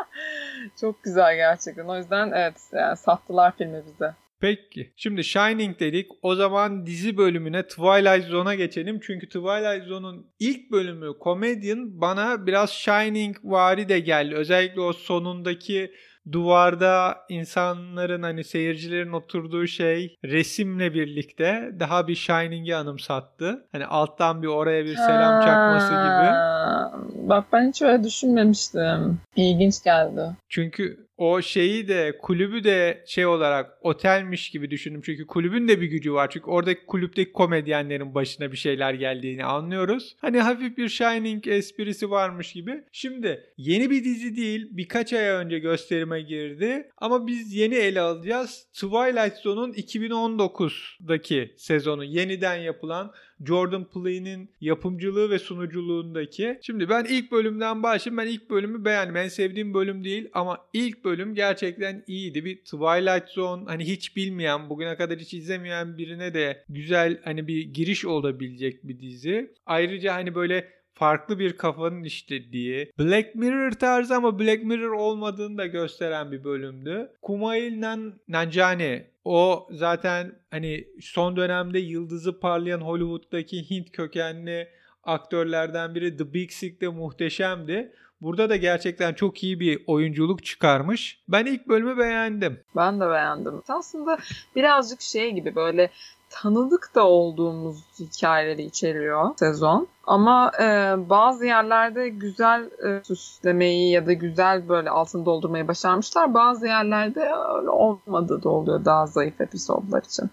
çok 0.80 1.02
güzel 1.02 1.36
gerçekten. 1.36 1.84
O 1.84 1.96
yüzden 1.96 2.32
evet 2.34 2.54
yani 2.72 2.96
sattılar 2.96 3.52
filmi 3.56 3.82
bize. 3.86 4.14
Peki. 4.40 4.92
Şimdi 4.96 5.24
Shining 5.24 5.80
dedik. 5.80 6.10
O 6.22 6.34
zaman 6.34 6.86
dizi 6.86 7.16
bölümüne 7.16 7.62
Twilight 7.62 8.24
Zone'a 8.24 8.54
geçelim. 8.54 9.00
Çünkü 9.02 9.26
Twilight 9.26 9.84
Zone'un 9.88 10.26
ilk 10.38 10.70
bölümü 10.70 11.12
Comedian 11.24 12.00
bana 12.00 12.46
biraz 12.46 12.70
Shining 12.70 13.36
vari 13.44 13.88
de 13.88 14.00
geldi. 14.00 14.34
Özellikle 14.34 14.80
o 14.80 14.92
sonundaki 14.92 15.90
duvarda 16.32 17.18
insanların 17.28 18.22
hani 18.22 18.44
seyircilerin 18.44 19.12
oturduğu 19.12 19.66
şey 19.66 20.16
resimle 20.24 20.94
birlikte 20.94 21.70
daha 21.80 22.08
bir 22.08 22.14
Shining'i 22.14 22.76
anımsattı. 22.76 23.66
Hani 23.72 23.86
alttan 23.86 24.42
bir 24.42 24.48
oraya 24.48 24.84
bir 24.84 24.96
selam 24.96 25.42
çakması 25.42 25.88
gibi. 25.88 26.30
Ha, 26.30 26.92
Bak 27.14 27.44
ben 27.52 27.68
hiç 27.68 27.82
öyle 27.82 28.04
düşünmemiştim. 28.04 29.20
İlginç 29.36 29.84
geldi. 29.84 30.20
Çünkü 30.48 31.06
o 31.20 31.42
şeyi 31.42 31.88
de 31.88 32.18
kulübü 32.18 32.64
de 32.64 33.04
şey 33.06 33.26
olarak 33.26 33.78
otelmiş 33.80 34.50
gibi 34.50 34.70
düşündüm. 34.70 35.02
Çünkü 35.04 35.26
kulübün 35.26 35.68
de 35.68 35.80
bir 35.80 35.86
gücü 35.86 36.12
var. 36.12 36.30
Çünkü 36.30 36.50
oradaki 36.50 36.86
kulüpteki 36.86 37.32
komedyenlerin 37.32 38.14
başına 38.14 38.52
bir 38.52 38.56
şeyler 38.56 38.94
geldiğini 38.94 39.44
anlıyoruz. 39.44 40.16
Hani 40.20 40.40
hafif 40.40 40.76
bir 40.76 40.88
Shining 40.88 41.46
esprisi 41.46 42.10
varmış 42.10 42.52
gibi. 42.52 42.84
Şimdi 42.92 43.52
yeni 43.56 43.90
bir 43.90 44.04
dizi 44.04 44.36
değil. 44.36 44.68
Birkaç 44.70 45.12
ay 45.12 45.24
önce 45.24 45.58
gösterime 45.58 46.20
girdi. 46.20 46.90
Ama 46.98 47.26
biz 47.26 47.54
yeni 47.54 47.74
ele 47.74 48.00
alacağız. 48.00 48.66
Twilight 48.72 49.36
Zone'un 49.36 49.72
2019'daki 49.72 51.54
sezonu 51.56 52.04
yeniden 52.04 52.56
yapılan 52.56 53.12
Jordan 53.46 53.84
Peele'nin 53.84 54.50
yapımcılığı 54.60 55.30
ve 55.30 55.38
sunuculuğundaki. 55.38 56.58
Şimdi 56.62 56.88
ben 56.88 57.04
ilk 57.04 57.32
bölümden 57.32 57.82
başlayayım. 57.82 58.18
Ben 58.18 58.32
ilk 58.32 58.50
bölümü 58.50 58.84
beğendim. 58.84 59.16
En 59.16 59.28
sevdiğim 59.28 59.74
bölüm 59.74 60.04
değil 60.04 60.28
ama 60.32 60.58
ilk 60.72 61.04
bölüm 61.04 61.34
gerçekten 61.34 62.04
iyiydi. 62.06 62.44
Bir 62.44 62.56
Twilight 62.56 63.28
Zone 63.28 63.64
hani 63.66 63.84
hiç 63.84 64.16
bilmeyen, 64.16 64.70
bugüne 64.70 64.96
kadar 64.96 65.18
hiç 65.18 65.34
izlemeyen 65.34 65.98
birine 65.98 66.34
de 66.34 66.64
güzel 66.68 67.20
hani 67.24 67.48
bir 67.48 67.62
giriş 67.62 68.04
olabilecek 68.04 68.88
bir 68.88 69.00
dizi. 69.00 69.50
Ayrıca 69.66 70.14
hani 70.14 70.34
böyle 70.34 70.79
farklı 70.94 71.38
bir 71.38 71.56
kafanın 71.56 72.04
işlediği, 72.04 72.92
Black 72.98 73.34
Mirror 73.34 73.72
tarzı 73.72 74.14
ama 74.14 74.38
Black 74.38 74.64
Mirror 74.64 74.92
olmadığını 74.92 75.58
da 75.58 75.66
gösteren 75.66 76.32
bir 76.32 76.44
bölümdü. 76.44 77.10
Kumail 77.22 77.80
Nan 77.80 78.20
Nanjiani 78.28 79.06
o 79.24 79.68
zaten 79.70 80.32
hani 80.50 80.88
son 81.00 81.36
dönemde 81.36 81.78
yıldızı 81.78 82.40
parlayan 82.40 82.80
Hollywood'daki 82.80 83.70
Hint 83.70 83.92
kökenli 83.92 84.68
aktörlerden 85.02 85.94
biri 85.94 86.16
The 86.16 86.34
Big 86.34 86.50
Sick'te 86.50 86.88
muhteşemdi. 86.88 87.92
Burada 88.20 88.50
da 88.50 88.56
gerçekten 88.56 89.14
çok 89.14 89.42
iyi 89.42 89.60
bir 89.60 89.84
oyunculuk 89.86 90.44
çıkarmış. 90.44 91.20
Ben 91.28 91.46
ilk 91.46 91.68
bölümü 91.68 91.98
beğendim. 91.98 92.60
Ben 92.76 93.00
de 93.00 93.10
beğendim. 93.10 93.62
Aslında 93.68 94.18
birazcık 94.56 95.00
şey 95.00 95.30
gibi 95.30 95.54
böyle 95.54 95.90
tanıdık 96.30 96.94
da 96.94 97.06
olduğumuz 97.06 97.76
hikayeleri 97.98 98.62
içeriyor 98.62 99.30
sezon. 99.36 99.88
Ama 100.04 100.52
e, 100.60 100.64
bazı 101.10 101.46
yerlerde 101.46 102.08
güzel 102.08 102.70
e, 102.86 103.04
süslemeyi 103.04 103.92
ya 103.92 104.06
da 104.06 104.12
güzel 104.12 104.68
böyle 104.68 104.90
altını 104.90 105.26
doldurmayı 105.26 105.68
başarmışlar. 105.68 106.34
Bazı 106.34 106.66
yerlerde 106.66 107.20
öyle 107.56 107.70
olmadığı 107.70 108.42
da 108.42 108.48
oluyor 108.48 108.84
daha 108.84 109.06
zayıf 109.06 109.40
episodlar 109.40 110.02
için. 110.02 110.30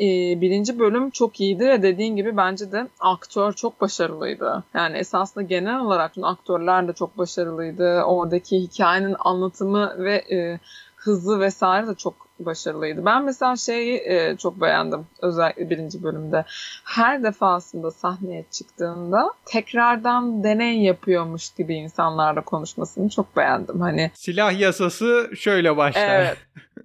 E, 0.00 0.40
birinci 0.40 0.78
bölüm 0.78 1.10
çok 1.10 1.40
iyiydi 1.40 1.66
ve 1.68 1.82
dediğin 1.82 2.16
gibi 2.16 2.36
bence 2.36 2.72
de 2.72 2.88
aktör 3.00 3.52
çok 3.52 3.80
başarılıydı. 3.80 4.64
Yani 4.74 4.96
esasında 4.96 5.44
genel 5.44 5.80
olarak 5.80 6.12
aktörler 6.22 6.88
de 6.88 6.92
çok 6.92 7.18
başarılıydı. 7.18 8.02
Oradaki 8.02 8.60
hikayenin 8.60 9.16
anlatımı 9.18 9.94
ve 9.98 10.14
e, 10.14 10.60
hızı 10.96 11.40
vesaire 11.40 11.86
de 11.86 11.94
çok 11.94 12.14
başarılıydı. 12.46 13.04
Ben 13.04 13.24
mesela 13.24 13.56
şeyi 13.56 14.02
e, 14.04 14.36
çok 14.36 14.60
beğendim 14.60 15.06
özellikle 15.22 15.70
birinci 15.70 16.02
bölümde. 16.02 16.44
Her 16.84 17.22
defasında 17.22 17.90
sahneye 17.90 18.44
çıktığında 18.50 19.30
tekrardan 19.44 20.44
deney 20.44 20.80
yapıyormuş 20.80 21.50
gibi 21.50 21.74
insanlarla 21.74 22.40
konuşmasını 22.40 23.08
çok 23.08 23.36
beğendim. 23.36 23.80
Hani 23.80 24.10
Silah 24.14 24.60
yasası 24.60 25.30
şöyle 25.36 25.76
başlar. 25.76 26.20
Evet. 26.20 26.36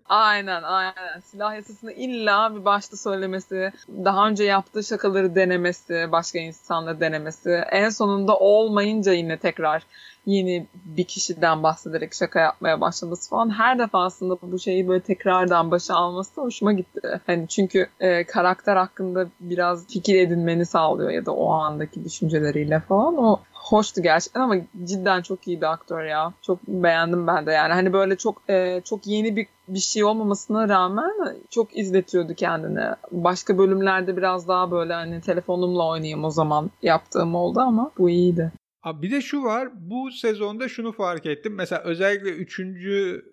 Aynen 0.10 0.64
aynen. 0.64 1.20
Silah 1.26 1.56
yasasını 1.56 1.92
illa 1.92 2.56
bir 2.56 2.66
başta 2.66 2.98
söylemesi, 2.98 3.72
daha 3.88 4.28
önce 4.28 4.44
yaptığı 4.44 4.84
şakaları 4.84 5.36
denemesi, 5.36 6.08
başka 6.12 6.40
insanları 6.40 7.00
denemesi, 7.00 7.64
en 7.72 7.90
sonunda 7.90 8.38
olmayınca 8.38 9.12
yine 9.12 9.38
tekrar 9.38 9.84
yeni 10.28 10.68
bir 10.86 11.04
kişiden 11.04 11.64
bahsederek 11.64 12.14
şaka 12.14 12.40
yapmaya 12.40 12.82
başlaması 12.82 13.30
falan 13.30 13.50
her 13.50 13.80
defasında 13.80 14.38
bu 14.42 14.60
şeyi 14.60 14.88
böyle 14.88 15.02
tekrardan 15.02 15.72
başa 15.72 15.96
alması 15.96 16.42
hoşuma 16.42 16.74
gitti. 16.74 17.22
Hani 17.26 17.48
çünkü 17.48 17.88
e, 18.00 18.24
karakter 18.24 18.76
hakkında 18.76 19.28
biraz 19.40 19.88
fikir 19.88 20.16
edinmeni 20.16 20.66
sağlıyor 20.66 21.10
ya 21.10 21.26
da 21.26 21.32
o 21.32 21.50
andaki 21.50 22.04
düşünceleriyle 22.04 22.80
falan. 22.80 23.18
O 23.18 23.40
hoştu 23.54 24.02
gerçekten 24.02 24.42
ama 24.42 24.56
cidden 24.84 25.22
çok 25.22 25.48
iyi 25.48 25.62
bir 25.62 25.72
aktör 25.72 26.04
ya. 26.04 26.34
Çok 26.42 26.68
beğendim 26.68 27.28
ben 27.28 27.46
de 27.46 27.52
yani. 27.52 27.74
Hani 27.74 27.94
böyle 27.94 28.16
çok 28.16 28.50
e, 28.50 28.82
çok 28.86 29.08
yeni 29.08 29.36
bir 29.36 29.48
bir 29.68 29.80
şey 29.80 30.04
olmamasına 30.04 30.70
rağmen 30.70 31.12
çok 31.50 31.78
izletiyordu 31.78 32.34
kendini. 32.34 32.84
Başka 33.12 33.58
bölümlerde 33.58 34.18
biraz 34.18 34.48
daha 34.48 34.72
böyle 34.72 34.94
hani 34.94 35.22
telefonumla 35.22 35.88
oynayayım 35.88 36.24
o 36.24 36.32
zaman 36.32 36.72
yaptığım 36.82 37.36
oldu 37.36 37.60
ama 37.60 37.92
bu 37.98 38.10
iyiydi. 38.10 38.52
Abi 38.84 39.02
bir 39.08 39.12
de 39.12 39.22
şu 39.22 39.44
var. 39.44 39.70
Bu 39.74 40.12
sezonda 40.12 40.70
şunu 40.70 40.92
fark 40.92 41.26
ettim. 41.26 41.56
Mesela 41.56 41.82
özellikle 41.84 42.30
3. 42.30 42.60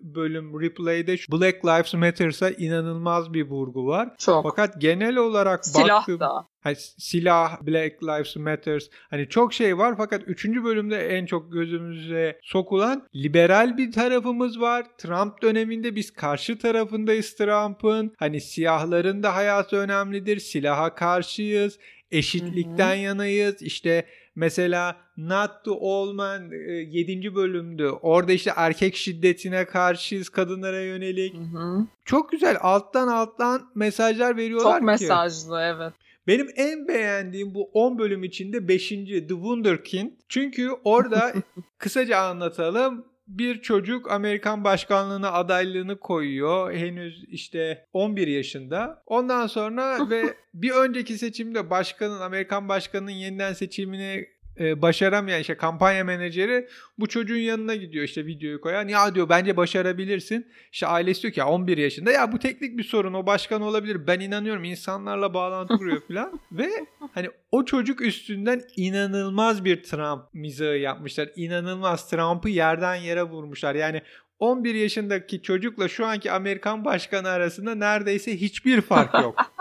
bölüm 0.01 0.61
replay'de 0.61 1.15
Black 1.31 1.65
Lives 1.65 1.93
Matter'sa 1.93 2.49
inanılmaz 2.49 3.33
bir 3.33 3.45
vurgu 3.49 3.87
var. 3.87 4.09
Çok. 4.17 4.43
Fakat 4.43 4.81
genel 4.81 5.17
olarak 5.17 5.65
Silah 5.65 5.99
baktığım 5.99 6.19
da. 6.19 6.47
hani 6.61 6.75
silah, 6.97 7.61
Black 7.61 8.03
Lives 8.03 8.35
Matters 8.35 8.83
hani 9.09 9.29
çok 9.29 9.53
şey 9.53 9.77
var 9.77 9.93
fakat 9.97 10.21
3. 10.27 10.45
bölümde 10.45 10.97
en 11.17 11.25
çok 11.25 11.51
gözümüze 11.53 12.39
sokulan 12.43 13.07
liberal 13.15 13.77
bir 13.77 13.91
tarafımız 13.91 14.59
var. 14.61 14.85
Trump 14.97 15.41
döneminde 15.41 15.95
biz 15.95 16.11
karşı 16.13 16.57
tarafındayız 16.59 17.35
Trump'ın. 17.35 18.13
Hani 18.17 18.41
siyahların 18.41 19.23
da 19.23 19.35
hayatı 19.35 19.75
önemlidir. 19.77 20.39
Silaha 20.39 20.95
karşıyız. 20.95 21.79
Eşitlikten 22.11 22.95
Hı 22.95 22.99
hı. 22.99 23.03
yanayız. 23.03 23.61
İşte 23.61 24.05
mesela 24.35 24.95
Not 25.17 25.51
to 25.65 25.77
All 25.81 26.13
Men 26.13 26.51
7. 26.91 27.35
bölümdü. 27.35 27.87
Orada 28.01 28.31
işte 28.31 28.51
erkek 28.55 28.95
şiddetine 28.95 29.65
karşıyız 29.65 30.29
kadınlara 30.29 30.81
yönelik. 30.81 31.35
Hı 31.35 31.57
hı. 31.57 31.85
Çok 32.05 32.31
güzel 32.31 32.57
alttan 32.61 33.07
alttan 33.07 33.61
mesajlar 33.75 34.37
veriyorlar 34.37 34.71
Çok 34.71 34.79
ki. 34.79 34.85
mesajlı 34.85 35.61
evet. 35.61 35.93
Benim 36.27 36.47
en 36.55 36.87
beğendiğim 36.87 37.55
bu 37.55 37.69
10 37.73 37.99
bölüm 37.99 38.23
içinde 38.23 38.67
5. 38.67 38.89
The 38.89 39.27
Wunderkind. 39.27 40.11
Çünkü 40.29 40.69
orada 40.83 41.33
kısaca 41.77 42.17
anlatalım. 42.17 43.05
Bir 43.27 43.61
çocuk 43.61 44.11
Amerikan 44.11 44.63
başkanlığına 44.63 45.31
adaylığını 45.31 45.99
koyuyor. 45.99 46.73
Henüz 46.73 47.23
işte 47.27 47.87
11 47.93 48.27
yaşında. 48.27 49.03
Ondan 49.05 49.47
sonra 49.47 49.97
ve 50.09 50.37
bir 50.53 50.71
önceki 50.71 51.17
seçimde 51.17 51.69
başkanın 51.69 52.19
Amerikan 52.21 52.69
başkanının 52.69 53.11
yeniden 53.11 53.53
seçimini 53.53 54.27
e, 54.59 54.81
başaramayan 54.81 55.41
işte 55.41 55.57
kampanya 55.57 56.03
menajeri 56.03 56.67
bu 56.99 57.07
çocuğun 57.07 57.35
yanına 57.35 57.75
gidiyor 57.75 58.03
işte 58.05 58.25
videoyu 58.25 58.61
koyan. 58.61 58.87
Ya 58.87 59.15
diyor 59.15 59.29
bence 59.29 59.57
başarabilirsin. 59.57 60.47
İşte 60.71 60.87
ailesi 60.87 61.21
diyor 61.21 61.33
ki 61.33 61.39
ya 61.39 61.47
11 61.47 61.77
yaşında 61.77 62.11
ya 62.11 62.31
bu 62.31 62.39
teknik 62.39 62.77
bir 62.77 62.83
sorun 62.83 63.13
o 63.13 63.25
başkan 63.25 63.61
olabilir. 63.61 64.07
Ben 64.07 64.19
inanıyorum 64.19 64.63
insanlarla 64.63 65.33
bağlantı 65.33 65.77
kuruyor 65.77 66.01
falan. 66.07 66.39
Ve 66.51 66.69
hani 67.13 67.29
o 67.51 67.65
çocuk 67.65 68.01
üstünden 68.01 68.61
inanılmaz 68.75 69.65
bir 69.65 69.83
Trump 69.83 70.23
mizahı 70.33 70.77
yapmışlar. 70.77 71.29
İnanılmaz 71.35 72.09
Trump'ı 72.09 72.49
yerden 72.49 72.95
yere 72.95 73.23
vurmuşlar. 73.23 73.75
Yani 73.75 74.01
11 74.39 74.75
yaşındaki 74.75 75.41
çocukla 75.41 75.87
şu 75.87 76.05
anki 76.05 76.31
Amerikan 76.31 76.85
başkanı 76.85 77.29
arasında 77.29 77.75
neredeyse 77.75 78.41
hiçbir 78.41 78.81
fark 78.81 79.13
yok. 79.13 79.35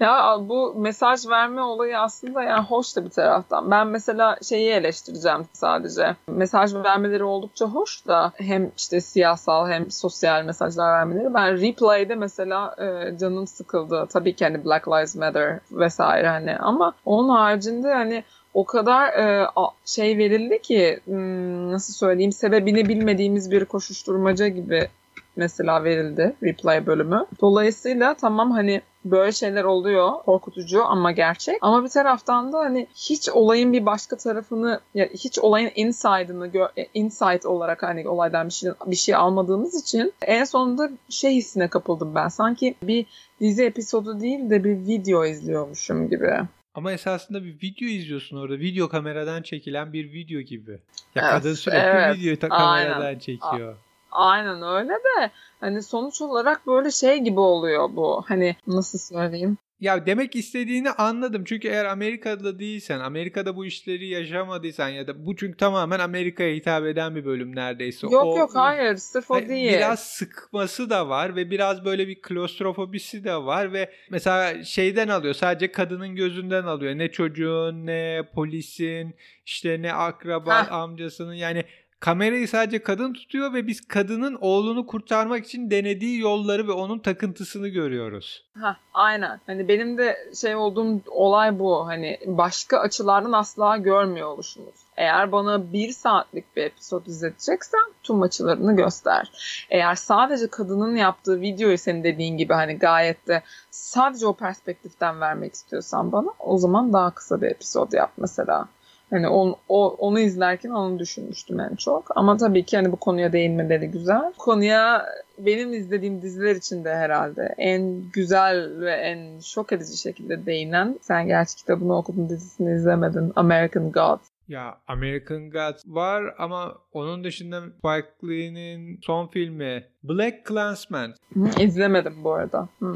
Ya 0.00 0.36
bu 0.40 0.74
mesaj 0.76 1.28
verme 1.28 1.62
olayı 1.62 1.98
aslında 1.98 2.42
yani 2.42 2.64
hoş 2.64 2.96
da 2.96 3.04
bir 3.04 3.10
taraftan. 3.10 3.70
Ben 3.70 3.86
mesela 3.86 4.36
şeyi 4.42 4.70
eleştireceğim 4.70 5.46
sadece. 5.52 6.16
Mesaj 6.28 6.74
vermeleri 6.74 7.24
oldukça 7.24 7.66
hoş 7.66 8.06
da 8.06 8.32
hem 8.36 8.70
işte 8.76 9.00
siyasal 9.00 9.68
hem 9.68 9.90
sosyal 9.90 10.44
mesajlar 10.44 10.92
vermeleri. 10.92 11.34
Ben 11.34 11.60
replay'de 11.60 12.14
mesela 12.14 12.76
e, 12.78 13.18
canım 13.18 13.46
sıkıldı. 13.46 14.06
Tabii 14.12 14.36
ki 14.36 14.44
hani 14.44 14.64
Black 14.64 14.88
Lives 14.88 15.16
Matter 15.16 15.58
vesaire 15.72 16.28
hani 16.28 16.56
ama 16.56 16.92
onun 17.04 17.28
haricinde 17.28 17.94
hani 17.94 18.24
o 18.54 18.64
kadar 18.64 19.08
e, 19.08 19.46
şey 19.84 20.18
verildi 20.18 20.62
ki 20.62 21.00
hmm, 21.04 21.72
nasıl 21.72 21.92
söyleyeyim 21.92 22.32
sebebini 22.32 22.88
bilmediğimiz 22.88 23.50
bir 23.50 23.64
koşuşturmaca 23.64 24.48
gibi 24.48 24.88
mesela 25.36 25.84
verildi 25.84 26.34
replay 26.42 26.86
bölümü. 26.86 27.26
Dolayısıyla 27.40 28.14
tamam 28.14 28.50
hani 28.50 28.82
böyle 29.04 29.32
şeyler 29.32 29.64
oluyor 29.64 30.12
korkutucu 30.12 30.84
ama 30.84 31.12
gerçek. 31.12 31.58
Ama 31.60 31.84
bir 31.84 31.88
taraftan 31.88 32.52
da 32.52 32.58
hani 32.58 32.86
hiç 32.96 33.28
olayın 33.28 33.72
bir 33.72 33.86
başka 33.86 34.16
tarafını 34.16 34.80
ya 34.94 35.06
hiç 35.06 35.38
olayın 35.38 35.70
inside'ını 35.74 36.70
e, 36.76 36.86
insight 36.94 37.46
olarak 37.46 37.82
hani 37.82 38.08
olaydan 38.08 38.46
bir 38.46 38.52
şey 38.52 38.70
bir 38.86 38.96
şey 38.96 39.14
almadığımız 39.14 39.82
için 39.82 40.12
en 40.22 40.44
sonunda 40.44 40.90
şey 41.08 41.34
hissine 41.34 41.68
kapıldım 41.68 42.14
ben. 42.14 42.28
Sanki 42.28 42.74
bir 42.82 43.06
dizi 43.40 43.64
episodu 43.64 44.20
değil 44.20 44.50
de 44.50 44.64
bir 44.64 44.86
video 44.86 45.24
izliyormuşum 45.24 46.08
gibi. 46.08 46.30
Ama 46.74 46.92
esasında 46.92 47.44
bir 47.44 47.54
video 47.62 47.88
izliyorsun 47.88 48.36
orada. 48.36 48.58
Video 48.58 48.88
kameradan 48.88 49.42
çekilen 49.42 49.92
bir 49.92 50.12
video 50.12 50.40
gibi. 50.40 50.70
Ya 51.14 51.22
evet, 51.22 51.30
kadın 51.30 51.54
sürekli 51.54 51.78
evet. 51.78 52.16
video 52.16 52.48
kameradan 52.48 53.00
Aynen. 53.00 53.18
çekiyor. 53.18 53.76
Aynen 54.14 54.62
öyle 54.62 54.92
de 54.92 55.30
hani 55.60 55.82
sonuç 55.82 56.22
olarak 56.22 56.66
böyle 56.66 56.90
şey 56.90 57.18
gibi 57.18 57.40
oluyor 57.40 57.88
bu. 57.96 58.24
Hani 58.28 58.56
nasıl 58.66 58.98
söyleyeyim? 58.98 59.58
Ya 59.80 60.06
demek 60.06 60.36
istediğini 60.36 60.90
anladım. 60.90 61.44
Çünkü 61.44 61.68
eğer 61.68 61.84
Amerika'da 61.84 62.58
değilsen, 62.58 63.00
Amerika'da 63.00 63.56
bu 63.56 63.66
işleri 63.66 64.06
yaşamadıysan 64.08 64.88
ya 64.88 65.06
da 65.06 65.26
bu 65.26 65.36
çünkü 65.36 65.56
tamamen 65.56 65.98
Amerika'ya 65.98 66.54
hitap 66.54 66.84
eden 66.84 67.16
bir 67.16 67.24
bölüm 67.24 67.56
neredeyse. 67.56 68.06
Yok 68.06 68.24
o, 68.24 68.38
yok 68.38 68.50
hayır 68.54 68.96
sırf 68.96 69.30
o 69.30 69.48
değil. 69.48 69.72
Biraz 69.72 70.00
sıkması 70.00 70.90
da 70.90 71.08
var 71.08 71.36
ve 71.36 71.50
biraz 71.50 71.84
böyle 71.84 72.08
bir 72.08 72.22
klostrofobisi 72.22 73.24
de 73.24 73.36
var 73.36 73.72
ve 73.72 73.92
mesela 74.10 74.64
şeyden 74.64 75.08
alıyor 75.08 75.34
sadece 75.34 75.72
kadının 75.72 76.16
gözünden 76.16 76.64
alıyor. 76.64 76.98
Ne 76.98 77.10
çocuğun 77.10 77.86
ne 77.86 78.22
polisin 78.34 79.14
işte 79.46 79.82
ne 79.82 79.92
akraba 79.92 80.66
Heh. 80.66 80.72
amcasının 80.72 81.34
yani 81.34 81.64
kamerayı 82.00 82.48
sadece 82.48 82.82
kadın 82.82 83.12
tutuyor 83.12 83.52
ve 83.52 83.66
biz 83.66 83.88
kadının 83.88 84.38
oğlunu 84.40 84.86
kurtarmak 84.86 85.44
için 85.46 85.70
denediği 85.70 86.20
yolları 86.20 86.68
ve 86.68 86.72
onun 86.72 86.98
takıntısını 86.98 87.68
görüyoruz. 87.68 88.44
Ha, 88.60 88.76
aynen. 88.94 89.40
Hani 89.46 89.68
benim 89.68 89.98
de 89.98 90.16
şey 90.40 90.54
olduğum 90.54 91.00
olay 91.06 91.58
bu. 91.58 91.86
Hani 91.86 92.18
başka 92.26 92.78
açılardan 92.78 93.32
asla 93.32 93.76
görmüyor 93.76 94.28
oluşumuz. 94.28 94.74
Eğer 94.96 95.32
bana 95.32 95.72
bir 95.72 95.92
saatlik 95.92 96.56
bir 96.56 96.62
episod 96.62 97.06
izleteceksen 97.06 97.92
tüm 98.02 98.22
açılarını 98.22 98.76
göster. 98.76 99.32
Eğer 99.70 99.94
sadece 99.94 100.46
kadının 100.46 100.96
yaptığı 100.96 101.40
videoyu 101.40 101.78
senin 101.78 102.04
dediğin 102.04 102.36
gibi 102.36 102.52
hani 102.52 102.78
gayet 102.78 103.28
de 103.28 103.42
sadece 103.70 104.26
o 104.26 104.32
perspektiften 104.32 105.20
vermek 105.20 105.54
istiyorsan 105.54 106.12
bana 106.12 106.28
o 106.38 106.58
zaman 106.58 106.92
daha 106.92 107.10
kısa 107.10 107.40
bir 107.40 107.46
episod 107.46 107.92
yap 107.92 108.12
mesela. 108.16 108.68
Hani 109.14 109.28
on, 109.28 109.56
o, 109.68 109.88
onu 109.88 110.20
izlerken 110.20 110.70
onu 110.70 110.98
düşünmüştüm 110.98 111.60
en 111.60 111.74
çok. 111.74 112.16
Ama 112.16 112.36
tabii 112.36 112.64
ki 112.64 112.76
hani 112.76 112.92
bu 112.92 112.96
konuya 112.96 113.32
değinmeleri 113.32 113.86
güzel. 113.86 114.32
Konuya 114.38 115.06
benim 115.38 115.72
izlediğim 115.72 116.22
diziler 116.22 116.56
içinde 116.56 116.94
herhalde 116.94 117.54
en 117.58 118.02
güzel 118.12 118.80
ve 118.80 118.90
en 118.90 119.40
şok 119.40 119.72
edici 119.72 119.96
şekilde 119.96 120.46
değinen 120.46 120.98
sen 121.02 121.26
gerçi 121.26 121.56
kitabını 121.56 121.96
okudun 121.96 122.28
dizisini 122.28 122.74
izlemedin 122.74 123.32
American 123.36 123.92
Gods. 123.92 124.22
Ya 124.48 124.78
American 124.88 125.50
Gods 125.50 125.82
var 125.86 126.34
ama 126.38 126.74
onun 126.92 127.24
dışında 127.24 127.60
Spike 127.60 128.28
Lee'nin 128.28 128.98
son 129.02 129.26
filmi 129.26 129.84
Black 130.02 130.48
Clansman. 130.48 131.14
Hı, 131.34 131.62
izlemedim 131.62 132.24
bu 132.24 132.32
arada. 132.32 132.68
Hı. 132.80 132.94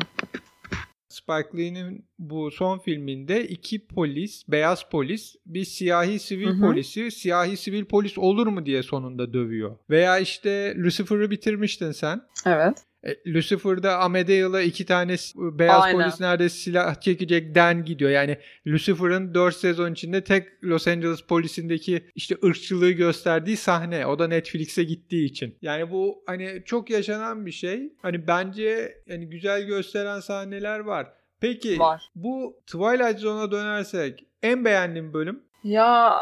Spike 1.18 1.58
Lee'nin 1.58 2.04
bu 2.18 2.50
son 2.50 2.78
filminde 2.78 3.48
iki 3.48 3.86
polis, 3.86 4.48
beyaz 4.48 4.88
polis 4.90 5.36
bir 5.46 5.64
siyahi 5.64 6.18
sivil 6.18 6.46
hı 6.46 6.50
hı. 6.50 6.60
polisi 6.60 7.10
siyahi 7.10 7.56
sivil 7.56 7.84
polis 7.84 8.18
olur 8.18 8.46
mu 8.46 8.66
diye 8.66 8.82
sonunda 8.82 9.32
dövüyor. 9.32 9.76
Veya 9.90 10.18
işte 10.18 10.74
Lucifer'ı 10.76 11.30
bitirmiştin 11.30 11.92
sen. 11.92 12.20
Evet. 12.46 12.87
E, 13.04 13.32
Lucifer'da 13.32 13.98
Amadeus'la 13.98 14.62
iki 14.62 14.86
tane 14.86 15.16
beyaz 15.36 15.82
Aynen. 15.82 15.98
polis 16.00 16.20
nerede 16.20 16.48
silah 16.48 17.00
çekecek 17.00 17.54
den 17.54 17.84
gidiyor. 17.84 18.10
Yani 18.10 18.38
Lucifer'ın 18.66 19.34
4 19.34 19.56
sezon 19.56 19.92
içinde 19.92 20.24
tek 20.24 20.64
Los 20.64 20.88
Angeles 20.88 21.20
polisindeki 21.20 22.10
işte 22.14 22.36
ırkçılığı 22.44 22.90
gösterdiği 22.90 23.56
sahne. 23.56 24.06
O 24.06 24.18
da 24.18 24.28
Netflix'e 24.28 24.84
gittiği 24.84 25.24
için. 25.24 25.58
Yani 25.62 25.90
bu 25.90 26.22
hani 26.26 26.62
çok 26.64 26.90
yaşanan 26.90 27.46
bir 27.46 27.52
şey. 27.52 27.92
Hani 28.02 28.26
bence 28.26 28.94
yani 29.06 29.28
güzel 29.28 29.62
gösteren 29.62 30.20
sahneler 30.20 30.78
var. 30.78 31.06
Peki 31.40 31.78
var. 31.78 32.02
bu 32.14 32.60
Twilight 32.66 33.18
Zone'a 33.18 33.50
dönersek 33.50 34.24
en 34.42 34.64
beğendiğin 34.64 35.14
bölüm? 35.14 35.42
Ya 35.64 36.18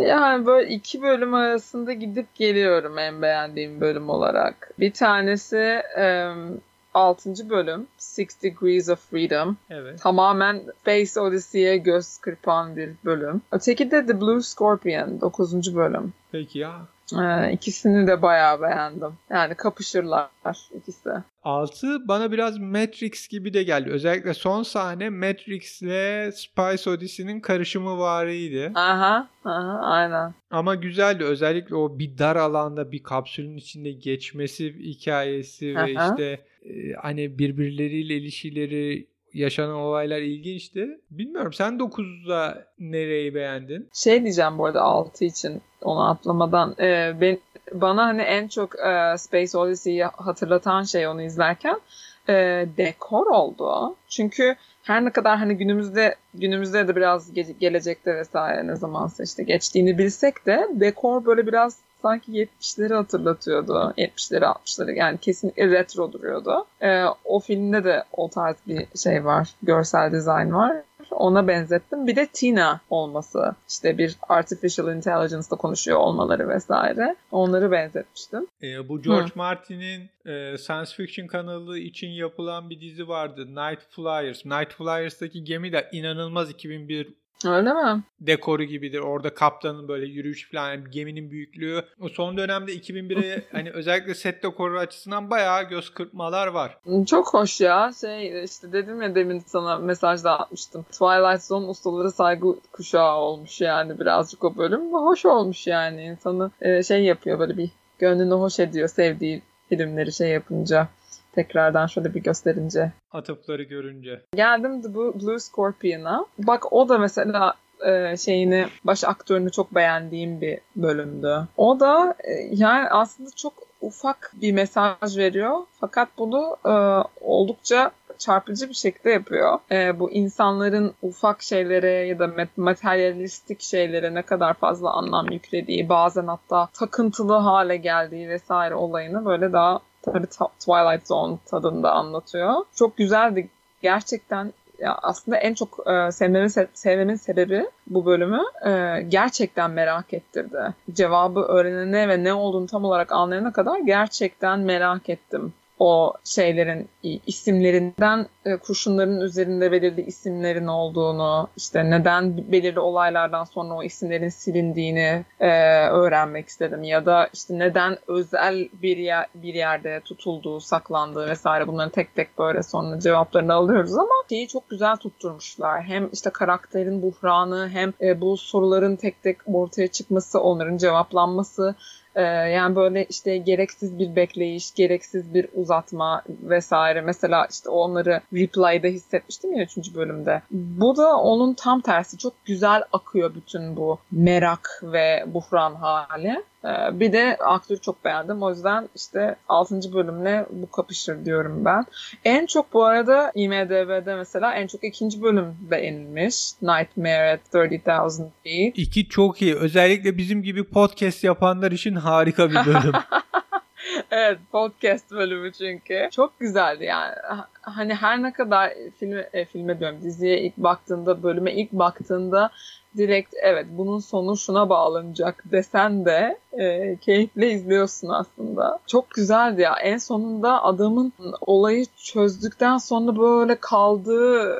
yani 0.00 0.46
böyle 0.46 0.70
iki 0.70 1.02
bölüm 1.02 1.34
arasında 1.34 1.92
gidip 1.92 2.34
geliyorum 2.34 2.98
en 2.98 3.22
beğendiğim 3.22 3.80
bölüm 3.80 4.08
olarak. 4.10 4.70
Bir 4.78 4.92
tanesi 4.92 5.82
um, 5.98 6.60
6. 6.94 7.50
bölüm 7.50 7.86
Six 7.98 8.42
Degrees 8.42 8.88
of 8.88 9.10
Freedom. 9.10 9.56
Evet. 9.70 10.00
Tamamen 10.02 10.62
Space 10.80 11.20
Odyssey'e 11.20 11.76
göz 11.76 12.18
kırpan 12.18 12.76
bir 12.76 12.90
bölüm. 13.04 13.42
Öteki 13.52 13.90
de 13.90 14.06
The 14.06 14.20
Blue 14.20 14.42
Scorpion 14.42 15.20
9. 15.20 15.76
bölüm. 15.76 16.12
Peki 16.32 16.58
ya. 16.58 16.80
Ee, 17.12 17.52
ikisini 17.52 18.06
de 18.06 18.22
bayağı 18.22 18.62
beğendim. 18.62 19.12
Yani 19.30 19.54
kapışırlar 19.54 20.28
ikisi. 20.74 21.10
6 21.42 22.08
bana 22.08 22.32
biraz 22.32 22.58
Matrix 22.58 23.28
gibi 23.28 23.54
de 23.54 23.62
geldi. 23.62 23.90
Özellikle 23.90 24.34
son 24.34 24.62
sahne 24.62 25.10
Matrix 25.10 25.82
ile 25.82 26.32
Spice 26.32 26.90
Odyssey'nin 26.90 27.40
karışımı 27.40 27.98
varıydı. 27.98 28.72
Aha, 28.74 29.28
aha 29.44 29.80
aynen. 29.80 30.34
Ama 30.50 30.74
güzeldi. 30.74 31.24
Özellikle 31.24 31.74
o 31.74 31.98
bir 31.98 32.18
dar 32.18 32.36
alanda 32.36 32.92
bir 32.92 33.02
kapsülün 33.02 33.56
içinde 33.56 33.92
geçmesi 33.92 34.74
hikayesi 34.78 35.74
aha. 35.76 35.86
ve 35.86 35.92
işte 35.92 36.44
e, 36.64 36.92
hani 37.02 37.38
birbirleriyle 37.38 38.16
ilişkileri 38.16 39.13
yaşanan 39.34 39.74
olaylar 39.74 40.18
ilginçti. 40.18 41.00
Bilmiyorum 41.10 41.52
sen 41.52 41.72
9'da 41.78 42.66
nereyi 42.78 43.34
beğendin? 43.34 43.88
Şey 43.92 44.22
diyeceğim 44.22 44.58
bu 44.58 44.66
arada 44.66 44.82
6 44.82 45.24
için 45.24 45.62
onu 45.82 46.10
atlamadan. 46.10 46.74
Ee, 46.80 47.14
ben, 47.20 47.38
bana 47.72 48.06
hani 48.06 48.22
en 48.22 48.48
çok 48.48 48.78
e, 48.78 49.18
Space 49.18 49.58
Odyssey'yi 49.58 50.04
hatırlatan 50.04 50.82
şey 50.82 51.06
onu 51.06 51.22
izlerken 51.22 51.80
e, 52.28 52.32
dekor 52.76 53.26
oldu. 53.26 53.96
Çünkü 54.08 54.56
her 54.82 55.04
ne 55.04 55.10
kadar 55.10 55.38
hani 55.38 55.56
günümüzde 55.56 56.14
günümüzde 56.34 56.88
de 56.88 56.96
biraz 56.96 57.32
ge- 57.32 57.58
gelecekte 57.58 58.14
vesaire 58.14 58.66
ne 58.66 58.76
zamansa 58.76 59.22
işte 59.22 59.42
geçtiğini 59.42 59.98
bilsek 59.98 60.46
de 60.46 60.68
dekor 60.70 61.24
böyle 61.26 61.46
biraz 61.46 61.78
sanki 62.04 62.32
70'leri 62.32 62.94
hatırlatıyordu. 62.94 63.94
70'leri 63.96 64.44
60'ları 64.44 64.92
yani 64.94 65.18
kesinlikle 65.18 65.70
retro 65.70 66.12
duruyordu. 66.12 66.66
Ee, 66.80 67.04
o 67.24 67.40
filmde 67.40 67.84
de 67.84 68.04
o 68.12 68.28
tarz 68.28 68.56
bir 68.66 68.86
şey 69.02 69.24
var. 69.24 69.48
Görsel 69.62 70.12
dizayn 70.12 70.52
var. 70.52 70.76
Ona 71.10 71.48
benzettim. 71.48 72.06
Bir 72.06 72.16
de 72.16 72.26
Tina 72.26 72.80
olması. 72.90 73.54
işte 73.68 73.98
bir 73.98 74.16
artificial 74.28 74.96
intelligence'da 74.96 75.56
konuşuyor 75.56 75.98
olmaları 75.98 76.48
vesaire. 76.48 77.16
Onları 77.30 77.70
benzetmiştim. 77.70 78.46
E, 78.62 78.88
bu 78.88 79.02
George 79.02 79.30
Hı. 79.30 79.32
Martin'in 79.34 80.10
e, 80.26 80.58
science 80.58 80.90
fiction 80.96 81.26
kanalı 81.26 81.78
için 81.78 82.08
yapılan 82.08 82.70
bir 82.70 82.80
dizi 82.80 83.08
vardı. 83.08 83.46
Night 83.46 83.80
Flyers. 83.90 84.44
Night 84.44 84.72
Flyers'taki 84.72 85.44
gemi 85.44 85.72
de 85.72 85.88
inanılmaz 85.92 86.50
2001 86.50 87.14
Öyle 87.44 87.72
mi? 87.72 88.02
Dekoru 88.20 88.64
gibidir. 88.64 88.98
Orada 89.00 89.34
kaptanın 89.34 89.88
böyle 89.88 90.06
yürüyüş 90.06 90.50
falan 90.50 90.70
yani 90.70 90.90
geminin 90.90 91.30
büyüklüğü. 91.30 91.84
O 92.00 92.08
son 92.08 92.36
dönemde 92.36 92.72
2001'e 92.72 93.44
hani 93.52 93.70
özellikle 93.70 94.14
set 94.14 94.42
dekoru 94.42 94.78
açısından 94.78 95.30
bayağı 95.30 95.68
göz 95.68 95.90
kırpmalar 95.94 96.46
var. 96.46 96.78
Çok 97.06 97.34
hoş 97.34 97.60
ya. 97.60 97.90
Şey 98.00 98.44
işte 98.44 98.72
dedim 98.72 99.02
ya 99.02 99.14
demin 99.14 99.38
sana 99.46 99.76
mesajda 99.76 100.38
atmıştım. 100.38 100.82
Twilight 100.82 101.42
Zone 101.42 101.66
ustaları 101.66 102.10
saygı 102.10 102.56
kuşağı 102.72 103.16
olmuş 103.16 103.60
yani 103.60 104.00
birazcık 104.00 104.44
o 104.44 104.56
bölüm. 104.56 104.92
Hoş 104.92 105.26
olmuş 105.26 105.66
yani. 105.66 106.02
insanı 106.02 106.50
e, 106.60 106.82
şey 106.82 107.04
yapıyor 107.04 107.38
böyle 107.38 107.56
bir 107.56 107.70
gönlünü 107.98 108.34
hoş 108.34 108.60
ediyor 108.60 108.88
sevdiği 108.88 109.42
filmleri 109.68 110.12
şey 110.12 110.28
yapınca 110.28 110.88
tekrardan 111.34 111.86
şöyle 111.86 112.14
bir 112.14 112.22
gösterince. 112.22 112.92
Atıfları 113.12 113.62
görünce. 113.62 114.22
Geldim 114.34 114.82
The 114.82 114.94
Blue 114.94 115.38
Scorpion'a. 115.38 116.26
Bak 116.38 116.72
o 116.72 116.88
da 116.88 116.98
mesela 116.98 117.54
e, 117.86 118.16
şeyini 118.16 118.66
baş 118.84 119.04
aktörünü 119.04 119.50
çok 119.50 119.74
beğendiğim 119.74 120.40
bir 120.40 120.58
bölümdü. 120.76 121.48
O 121.56 121.80
da 121.80 122.14
e, 122.24 122.32
yani 122.52 122.88
aslında 122.88 123.30
çok 123.36 123.52
ufak 123.80 124.32
bir 124.34 124.52
mesaj 124.52 125.16
veriyor. 125.18 125.58
Fakat 125.80 126.08
bunu 126.18 126.56
e, 126.66 126.72
oldukça 127.20 127.90
çarpıcı 128.18 128.68
bir 128.68 128.74
şekilde 128.74 129.10
yapıyor. 129.10 129.58
E, 129.70 130.00
bu 130.00 130.10
insanların 130.10 130.94
ufak 131.02 131.42
şeylere 131.42 131.90
ya 131.90 132.18
da 132.18 132.30
materyalistik 132.56 133.60
şeylere 133.60 134.14
ne 134.14 134.22
kadar 134.22 134.54
fazla 134.54 134.90
anlam 134.90 135.30
yüklediği, 135.30 135.88
bazen 135.88 136.26
hatta 136.26 136.68
takıntılı 136.72 137.34
hale 137.34 137.76
geldiği 137.76 138.28
vesaire 138.28 138.74
olayını 138.74 139.24
böyle 139.24 139.52
daha 139.52 139.80
tabii 140.12 140.26
Twilight 140.26 141.06
Zone 141.06 141.38
tadında 141.46 141.92
anlatıyor. 141.92 142.54
Çok 142.74 142.96
güzeldi. 142.96 143.48
Gerçekten 143.82 144.52
ya 144.78 144.98
aslında 145.02 145.36
en 145.36 145.54
çok 145.54 145.86
e, 145.86 146.12
sevmemin, 146.12 146.48
sevmemin 146.74 147.14
sebebi 147.14 147.66
bu 147.86 148.06
bölümü 148.06 148.40
e, 148.66 149.02
gerçekten 149.08 149.70
merak 149.70 150.14
ettirdi. 150.14 150.74
Cevabı 150.92 151.40
öğrenene 151.40 152.08
ve 152.08 152.24
ne 152.24 152.34
olduğunu 152.34 152.66
tam 152.66 152.84
olarak 152.84 153.12
anlayana 153.12 153.52
kadar 153.52 153.78
gerçekten 153.78 154.60
merak 154.60 155.08
ettim 155.08 155.52
o 155.78 156.12
şeylerin 156.24 156.88
isimlerinden 157.26 158.26
e, 158.44 158.56
kurşunların 158.56 159.20
üzerinde 159.20 159.72
belirli 159.72 160.02
isimlerin 160.02 160.66
olduğunu, 160.66 161.48
işte 161.56 161.90
neden 161.90 162.52
belirli 162.52 162.80
olaylardan 162.80 163.44
sonra 163.44 163.74
o 163.74 163.82
isimlerin 163.82 164.28
silindiğini 164.28 165.24
e, 165.40 165.48
öğrenmek 165.88 166.48
istedim 166.48 166.82
ya 166.82 167.06
da 167.06 167.28
işte 167.32 167.58
neden 167.58 167.98
özel 168.08 168.68
bir 168.82 168.96
yer, 168.96 169.26
bir 169.34 169.54
yerde 169.54 170.00
tutulduğu, 170.04 170.60
saklandığı 170.60 171.28
vesaire 171.28 171.66
bunların 171.66 171.90
tek 171.90 172.14
tek 172.14 172.38
böyle 172.38 172.62
sonra 172.62 173.00
cevaplarını 173.00 173.54
alıyoruz 173.54 173.98
ama 173.98 174.14
şeyi 174.28 174.48
çok 174.48 174.70
güzel 174.70 174.96
tutturmuşlar. 174.96 175.82
Hem 175.82 176.08
işte 176.12 176.30
karakterin 176.30 177.02
buhranı 177.02 177.68
hem 177.68 177.92
e, 178.00 178.20
bu 178.20 178.36
soruların 178.36 178.96
tek 178.96 179.22
tek 179.22 179.36
ortaya 179.46 179.88
çıkması, 179.88 180.40
onların 180.40 180.76
cevaplanması 180.76 181.74
ee, 182.14 182.22
yani 182.22 182.76
böyle 182.76 183.04
işte 183.04 183.36
gereksiz 183.38 183.98
bir 183.98 184.16
bekleyiş, 184.16 184.74
gereksiz 184.74 185.34
bir 185.34 185.48
uzatma 185.54 186.22
vesaire. 186.42 187.00
Mesela 187.00 187.46
işte 187.50 187.68
onları 187.68 188.20
reply'da 188.32 188.86
hissetmiştim 188.86 189.52
ya 189.52 189.64
3. 189.64 189.94
bölümde. 189.94 190.42
Bu 190.50 190.96
da 190.96 191.16
onun 191.16 191.54
tam 191.54 191.80
tersi. 191.80 192.18
Çok 192.18 192.32
güzel 192.44 192.82
akıyor 192.92 193.34
bütün 193.34 193.76
bu 193.76 193.98
merak 194.12 194.80
ve 194.82 195.24
buhran 195.26 195.74
hali. 195.74 196.44
Ee, 196.64 197.00
bir 197.00 197.12
de 197.12 197.36
aktörü 197.40 197.80
çok 197.80 198.04
beğendim. 198.04 198.42
O 198.42 198.50
yüzden 198.50 198.88
işte 198.94 199.36
6. 199.48 199.92
bölümle 199.94 200.46
bu 200.50 200.70
kapışır 200.70 201.24
diyorum 201.24 201.64
ben. 201.64 201.84
En 202.24 202.46
çok 202.46 202.72
bu 202.72 202.84
arada 202.84 203.32
IMDB'de 203.34 204.14
mesela 204.14 204.54
en 204.54 204.66
çok 204.66 204.84
ikinci 204.84 205.22
bölüm 205.22 205.56
beğenilmiş. 205.70 206.52
Nightmare 206.62 207.32
at 207.32 207.54
30,000 207.54 208.32
Feet. 208.44 208.78
İki 208.78 209.08
çok 209.08 209.42
iyi. 209.42 209.54
Özellikle 209.54 210.18
bizim 210.18 210.42
gibi 210.42 210.64
podcast 210.64 211.24
yapanlar 211.24 211.72
için 211.72 211.94
harika 211.94 212.50
bir 212.50 212.66
bölüm. 212.66 212.92
evet 214.10 214.38
podcast 214.52 215.10
bölümü 215.10 215.52
çünkü. 215.52 216.08
Çok 216.12 216.40
güzeldi 216.40 216.84
yani. 216.84 217.14
Hani 217.60 217.94
her 217.94 218.22
ne 218.22 218.32
kadar 218.32 218.72
filme, 218.98 219.28
e, 219.32 219.44
filme 219.44 219.80
diyorum 219.80 219.98
diziye 220.02 220.40
ilk 220.40 220.56
baktığında, 220.56 221.22
bölüme 221.22 221.52
ilk 221.52 221.72
baktığında 221.72 222.50
direkt 222.96 223.34
evet 223.42 223.66
bunun 223.70 223.98
sonu 223.98 224.36
şuna 224.36 224.68
bağlanacak 224.68 225.44
desen 225.52 226.04
de 226.04 226.38
e, 226.52 226.96
keyifle 226.96 227.50
izliyorsun 227.50 228.08
aslında. 228.08 228.78
Çok 228.86 229.10
güzeldi 229.10 229.60
ya. 229.60 229.74
En 229.82 229.98
sonunda 229.98 230.62
adamın 230.62 231.12
olayı 231.40 231.86
çözdükten 231.96 232.78
sonra 232.78 233.18
böyle 233.18 233.56
kaldığı 233.60 234.56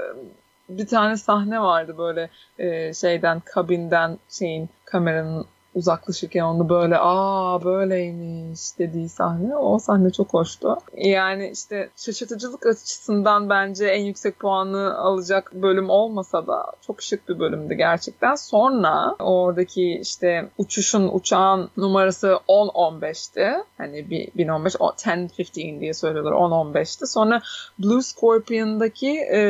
bir 0.69 0.87
tane 0.87 1.17
sahne 1.17 1.61
vardı 1.61 1.95
böyle 1.99 2.31
e, 2.59 2.95
şeyden 2.95 3.41
kabinden 3.41 4.19
şeyin 4.29 4.69
kameranın 4.85 5.47
uzaklaşırken 5.75 6.43
onu 6.43 6.69
böyle 6.69 6.99
aa 6.99 7.65
böyleymiş 7.65 8.79
dediği 8.79 9.09
sahne 9.09 9.57
o 9.57 9.79
sahne 9.79 10.11
çok 10.11 10.35
hoştu. 10.35 10.77
Yani 10.97 11.51
işte 11.53 11.91
şaşırtıcılık 11.97 12.67
açısından 12.67 13.51
bence 13.51 13.87
en 13.87 14.03
yüksek 14.03 14.39
puanı 14.39 14.99
alacak 14.99 15.53
bölüm 15.55 15.91
olmasa 15.91 16.47
da 16.47 16.73
çok 16.87 17.03
şık 17.03 17.29
bir 17.29 17.39
bölümdü 17.39 17.75
gerçekten. 17.75 18.35
Sonra 18.35 19.17
oradaki 19.19 19.99
işte 19.99 20.49
uçuşun 20.59 21.11
uçağın 21.13 21.71
numarası 21.77 22.39
10-15'ti. 22.49 23.65
Hani 23.79 24.11
bir 24.11 24.29
1015 24.35 24.75
10-15 24.75 25.81
diye 25.81 25.95
söylüyorlar 25.95 26.33
10-15'ti. 26.33 27.07
Sonra 27.07 27.43
Blue 27.79 28.03
Scorpion'daki 28.03 29.11
e, 29.11 29.41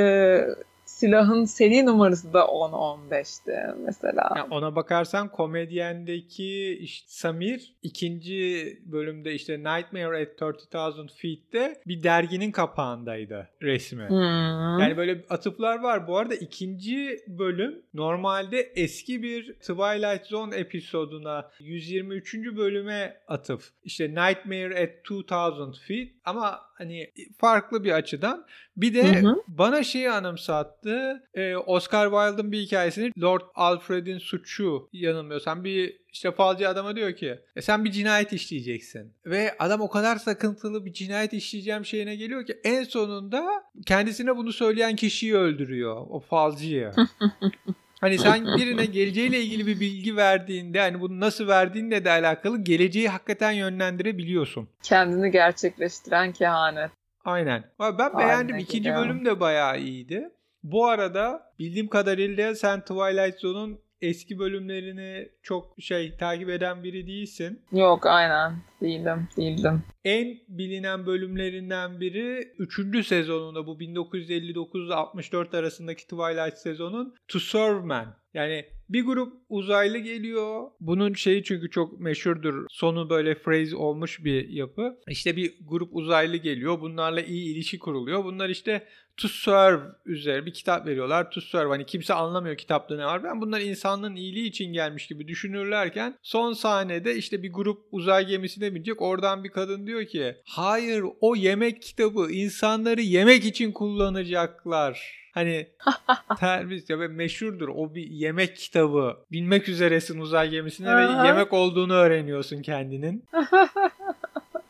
silahın 1.05 1.45
seri 1.45 1.87
numarası 1.87 2.33
da 2.33 2.41
10-15'ti 2.41 3.75
mesela. 3.79 4.33
Yani 4.37 4.55
ona 4.55 4.77
bakarsan 4.77 5.29
komedyendeki 5.29 6.79
işte 6.81 7.07
Samir 7.09 7.75
ikinci 7.83 8.79
bölümde 8.87 9.35
işte 9.35 9.59
Nightmare 9.59 10.23
at 10.23 10.43
30,000 10.43 11.07
Feet'te 11.07 11.81
bir 11.87 12.03
derginin 12.03 12.51
kapağındaydı 12.53 13.49
resmi. 13.63 14.09
Hmm. 14.09 14.79
Yani 14.81 14.97
böyle 14.97 15.25
atıflar 15.31 15.81
var. 15.81 16.09
Bu 16.09 16.19
arada 16.19 16.35
ikinci 16.35 17.21
bölüm 17.29 17.83
normalde 17.95 18.61
eski 18.61 19.23
bir 19.23 19.53
Twilight 19.53 20.27
Zone 20.27 20.57
episoduna 20.57 21.51
123. 21.61 22.35
bölüme 22.35 23.17
atıf. 23.29 23.71
İşte 23.85 24.09
Nightmare 24.09 24.83
at 24.83 24.91
2000 25.05 25.73
Feet 25.87 26.13
ama 26.25 26.61
hani 26.85 27.13
farklı 27.39 27.85
bir 27.85 27.93
açıdan. 27.93 28.47
Bir 28.77 28.95
de 28.95 29.21
hı 29.23 29.29
hı. 29.29 29.37
bana 29.49 29.83
şeyi 29.83 30.11
anımsattı. 30.11 31.23
Ee, 31.35 31.57
Oscar 31.57 32.11
Wilde'ın 32.11 32.53
bir 32.53 32.61
hikayesini 32.61 33.13
Lord 33.23 33.43
Alfred'in 33.55 34.19
suçu 34.19 34.89
yanılmıyorsam 34.93 35.65
bir 35.65 35.97
işte 36.13 36.33
falcı 36.33 36.69
adama 36.69 36.97
diyor 36.97 37.17
ki 37.17 37.39
e 37.57 37.63
sen 37.63 37.85
bir 37.85 37.91
cinayet 37.91 38.33
işleyeceksin. 38.33 39.13
Ve 39.27 39.55
adam 39.59 39.81
o 39.81 39.89
kadar 39.89 40.17
sakıntılı 40.17 40.85
bir 40.85 40.93
cinayet 40.93 41.33
işleyeceğim 41.33 41.85
şeyine 41.85 42.17
geliyor 42.17 42.47
ki 42.47 42.61
en 42.65 42.85
sonunda 42.85 43.65
kendisine 43.87 44.37
bunu 44.37 44.53
söyleyen 44.53 44.97
kişiyi 44.97 45.37
öldürüyor. 45.37 46.07
O 46.11 46.21
falcıyı. 46.21 46.93
Hani 48.05 48.19
sen 48.19 48.47
birine 48.47 48.85
geleceğiyle 48.93 49.41
ilgili 49.41 49.67
bir 49.67 49.81
bilgi 49.81 50.17
verdiğinde 50.17 50.81
hani 50.81 51.01
bunu 51.01 51.21
nasıl 51.21 51.49
verdiğinle 51.49 52.05
de 52.05 52.11
alakalı 52.11 52.65
geleceği 52.65 53.09
hakikaten 53.09 53.53
yönlendirebiliyorsun. 53.53 54.69
Kendini 54.83 55.31
gerçekleştiren 55.31 56.33
kehanet. 56.33 56.91
Aynen. 57.25 57.65
Ben 57.81 58.19
beğendim. 58.19 58.55
Aynen. 58.55 58.59
İkinci 58.59 58.95
bölüm 58.95 59.25
de 59.25 59.41
bayağı 59.41 59.81
iyiydi. 59.81 60.31
Bu 60.63 60.87
arada 60.87 61.53
bildiğim 61.59 61.89
kadarıyla 61.89 62.55
sen 62.55 62.81
Twilight 62.81 63.41
Zone'un 63.41 63.81
eski 64.05 64.39
bölümlerini 64.39 65.29
çok 65.43 65.75
şey 65.79 66.17
takip 66.17 66.51
eden 66.51 66.85
biri 66.85 67.07
değilsin. 67.07 67.61
Yok 67.73 68.07
aynen 68.07 68.53
değildim 68.81 69.29
değildim. 69.37 69.83
En 70.05 70.39
bilinen 70.49 71.07
bölümlerinden 71.07 72.01
biri 72.01 72.53
3. 72.59 73.07
sezonunda 73.07 73.67
bu 73.67 73.79
1959-64 73.79 75.57
arasındaki 75.59 76.03
Twilight 76.03 76.59
sezonun 76.59 77.15
To 77.29 77.39
Serve 77.39 77.81
Man. 77.81 78.17
Yani 78.35 78.65
bir 78.89 79.05
grup 79.05 79.33
uzaylı 79.49 79.99
geliyor. 79.99 80.71
Bunun 80.81 81.15
şeyi 81.15 81.45
çünkü 81.45 81.71
çok 81.71 82.01
meşhurdur. 82.01 82.67
Sonu 82.71 83.11
böyle 83.11 83.43
phrase 83.43 83.77
olmuş 83.77 84.25
bir 84.25 84.49
yapı. 84.49 84.97
İşte 85.09 85.37
bir 85.37 85.55
grup 85.69 85.89
uzaylı 85.93 86.37
geliyor. 86.37 86.81
Bunlarla 86.81 87.21
iyi 87.21 87.55
ilişki 87.55 87.79
kuruluyor. 87.79 88.25
Bunlar 88.25 88.49
işte 88.49 88.87
To 89.17 89.29
Serve 89.29 89.83
üzere 90.07 90.47
bir 90.47 90.53
kitap 90.53 90.87
veriyorlar. 90.87 91.31
To 91.31 91.41
Serve 91.41 91.69
hani 91.69 91.87
kimse 91.87 92.15
anlamıyor 92.15 92.57
kitapta 92.57 92.97
ne 92.97 93.07
var. 93.07 93.25
Ben 93.25 93.41
bunlar 93.41 93.61
insanlığın 93.61 94.17
iyiliği 94.17 94.49
için 94.49 94.73
gelmiş 94.73 95.07
gibi 95.07 95.29
düşünürlerken 95.29 96.19
son 96.23 96.53
sahnede 96.53 97.17
işte 97.17 97.43
bir 97.43 97.53
grup 97.53 97.87
uzay 97.93 98.27
gemisine 98.27 98.75
binecek. 98.75 99.03
Oradan 99.03 99.45
bir 99.45 99.49
kadın 99.49 99.87
diyor 99.87 100.05
ki 100.05 100.37
hayır 100.45 101.05
o 101.21 101.37
yemek 101.37 101.83
kitabı 101.83 102.33
insanları 102.33 103.01
yemek 103.01 103.45
için 103.45 103.73
kullanacaklar. 103.73 105.25
Hani 105.35 105.69
terbiyesiz 106.39 106.91
ya 106.91 106.97
meşhurdur 106.97 107.69
o 107.69 107.95
bir 107.95 108.07
yemek 108.11 108.57
kitabı. 108.57 109.17
Bilmek 109.33 109.69
üzeresin 109.69 110.21
uzay 110.21 110.51
gemisine 110.51 110.97
ve 110.97 111.27
yemek 111.27 111.53
olduğunu 111.53 111.93
öğreniyorsun 111.93 112.63
kendinin. 112.63 113.25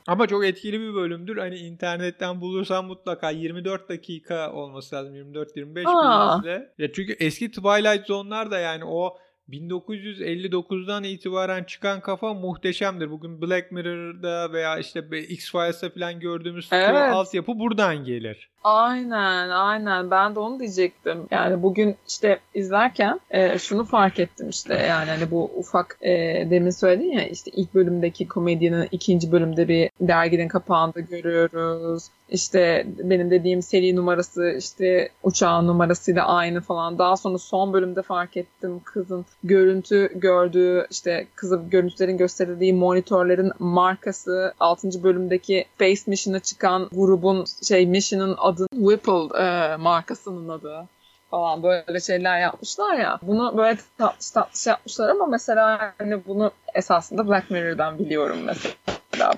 Ama 0.06 0.26
çok 0.26 0.44
etkili 0.44 0.80
bir 0.80 0.94
bölümdür. 0.94 1.36
Hani 1.36 1.56
internetten 1.56 2.40
bulursan 2.40 2.84
mutlaka 2.84 3.30
24 3.30 3.88
dakika 3.88 4.52
olması 4.52 4.96
lazım. 4.96 5.14
24-25 5.14 5.74
bölümde. 5.74 6.72
Ya 6.78 6.92
çünkü 6.92 7.12
eski 7.12 7.50
Twilight 7.50 8.06
Zone'lar 8.06 8.50
da 8.50 8.58
yani 8.58 8.84
o 8.84 9.18
1959'dan 9.50 11.04
itibaren 11.04 11.64
çıkan 11.64 12.00
kafa 12.00 12.35
muhteşemdir. 12.35 13.11
Bugün 13.11 13.42
Black 13.42 13.72
Mirror'da 13.72 14.52
veya 14.52 14.78
işte 14.78 15.00
X-Files'ta 15.28 15.90
falan 15.90 16.20
gördüğümüz 16.20 16.68
evet. 16.72 17.12
altyapı 17.12 17.59
buradan 17.59 18.04
gelir. 18.04 18.48
Aynen 18.64 19.48
aynen 19.48 20.11
ben 20.11 20.35
de 20.35 20.40
onu 20.40 20.61
diyecektim. 20.61 21.26
Yani 21.30 21.62
bugün 21.62 21.96
işte 22.09 22.40
izlerken 22.54 23.20
e, 23.30 23.59
şunu 23.59 23.85
fark 23.85 24.18
ettim 24.18 24.48
işte 24.48 24.74
yani 24.74 25.11
hani 25.11 25.30
bu 25.30 25.50
ufak 25.57 25.98
e, 26.00 26.11
demin 26.50 26.70
söyledin 26.70 27.12
ya 27.12 27.28
işte 27.28 27.50
ilk 27.54 27.74
bölümdeki 27.74 28.28
komedinin 28.28 28.88
ikinci 28.92 29.33
bölümde 29.33 29.68
bir 29.68 29.90
derginin 30.00 30.48
kapağında 30.48 31.00
görüyoruz. 31.00 32.09
İşte 32.28 32.87
benim 32.98 33.30
dediğim 33.30 33.62
seri 33.62 33.96
numarası 33.96 34.54
işte 34.58 35.08
uçağın 35.22 35.66
numarasıyla 35.66 36.26
aynı 36.26 36.60
falan. 36.60 36.98
Daha 36.98 37.16
sonra 37.16 37.38
son 37.38 37.72
bölümde 37.72 38.02
fark 38.02 38.37
ettim 38.37 38.80
kızın 38.84 39.26
görüntü 39.44 40.10
gördüğü 40.14 40.87
işte 40.90 41.26
kızı 41.34 41.62
görüntülerin 41.70 42.16
gösterildiği 42.16 42.72
monitörlerin 42.74 43.52
markası 43.58 44.54
6. 44.60 45.02
bölümdeki 45.02 45.64
Space 45.74 46.00
Mission'a 46.06 46.40
çıkan 46.40 46.88
grubun 46.92 47.44
şey 47.68 47.87
mission'ın 47.87 48.34
adı 48.38 48.66
Whipple 48.68 49.38
e, 49.42 49.76
markasının 49.76 50.48
adı 50.48 50.88
falan 51.30 51.62
böyle 51.62 52.00
şeyler 52.00 52.40
yapmışlar 52.40 52.96
ya. 52.96 53.18
Bunu 53.22 53.56
böyle 53.56 53.78
tatlış 53.98 54.30
tatlış 54.30 54.66
yapmışlar 54.66 55.08
ama 55.08 55.26
mesela 55.26 55.94
hani 55.98 56.26
bunu 56.26 56.50
esasında 56.74 57.28
Black 57.28 57.50
Mirror'dan 57.50 57.98
biliyorum 57.98 58.38
mesela 58.44 58.74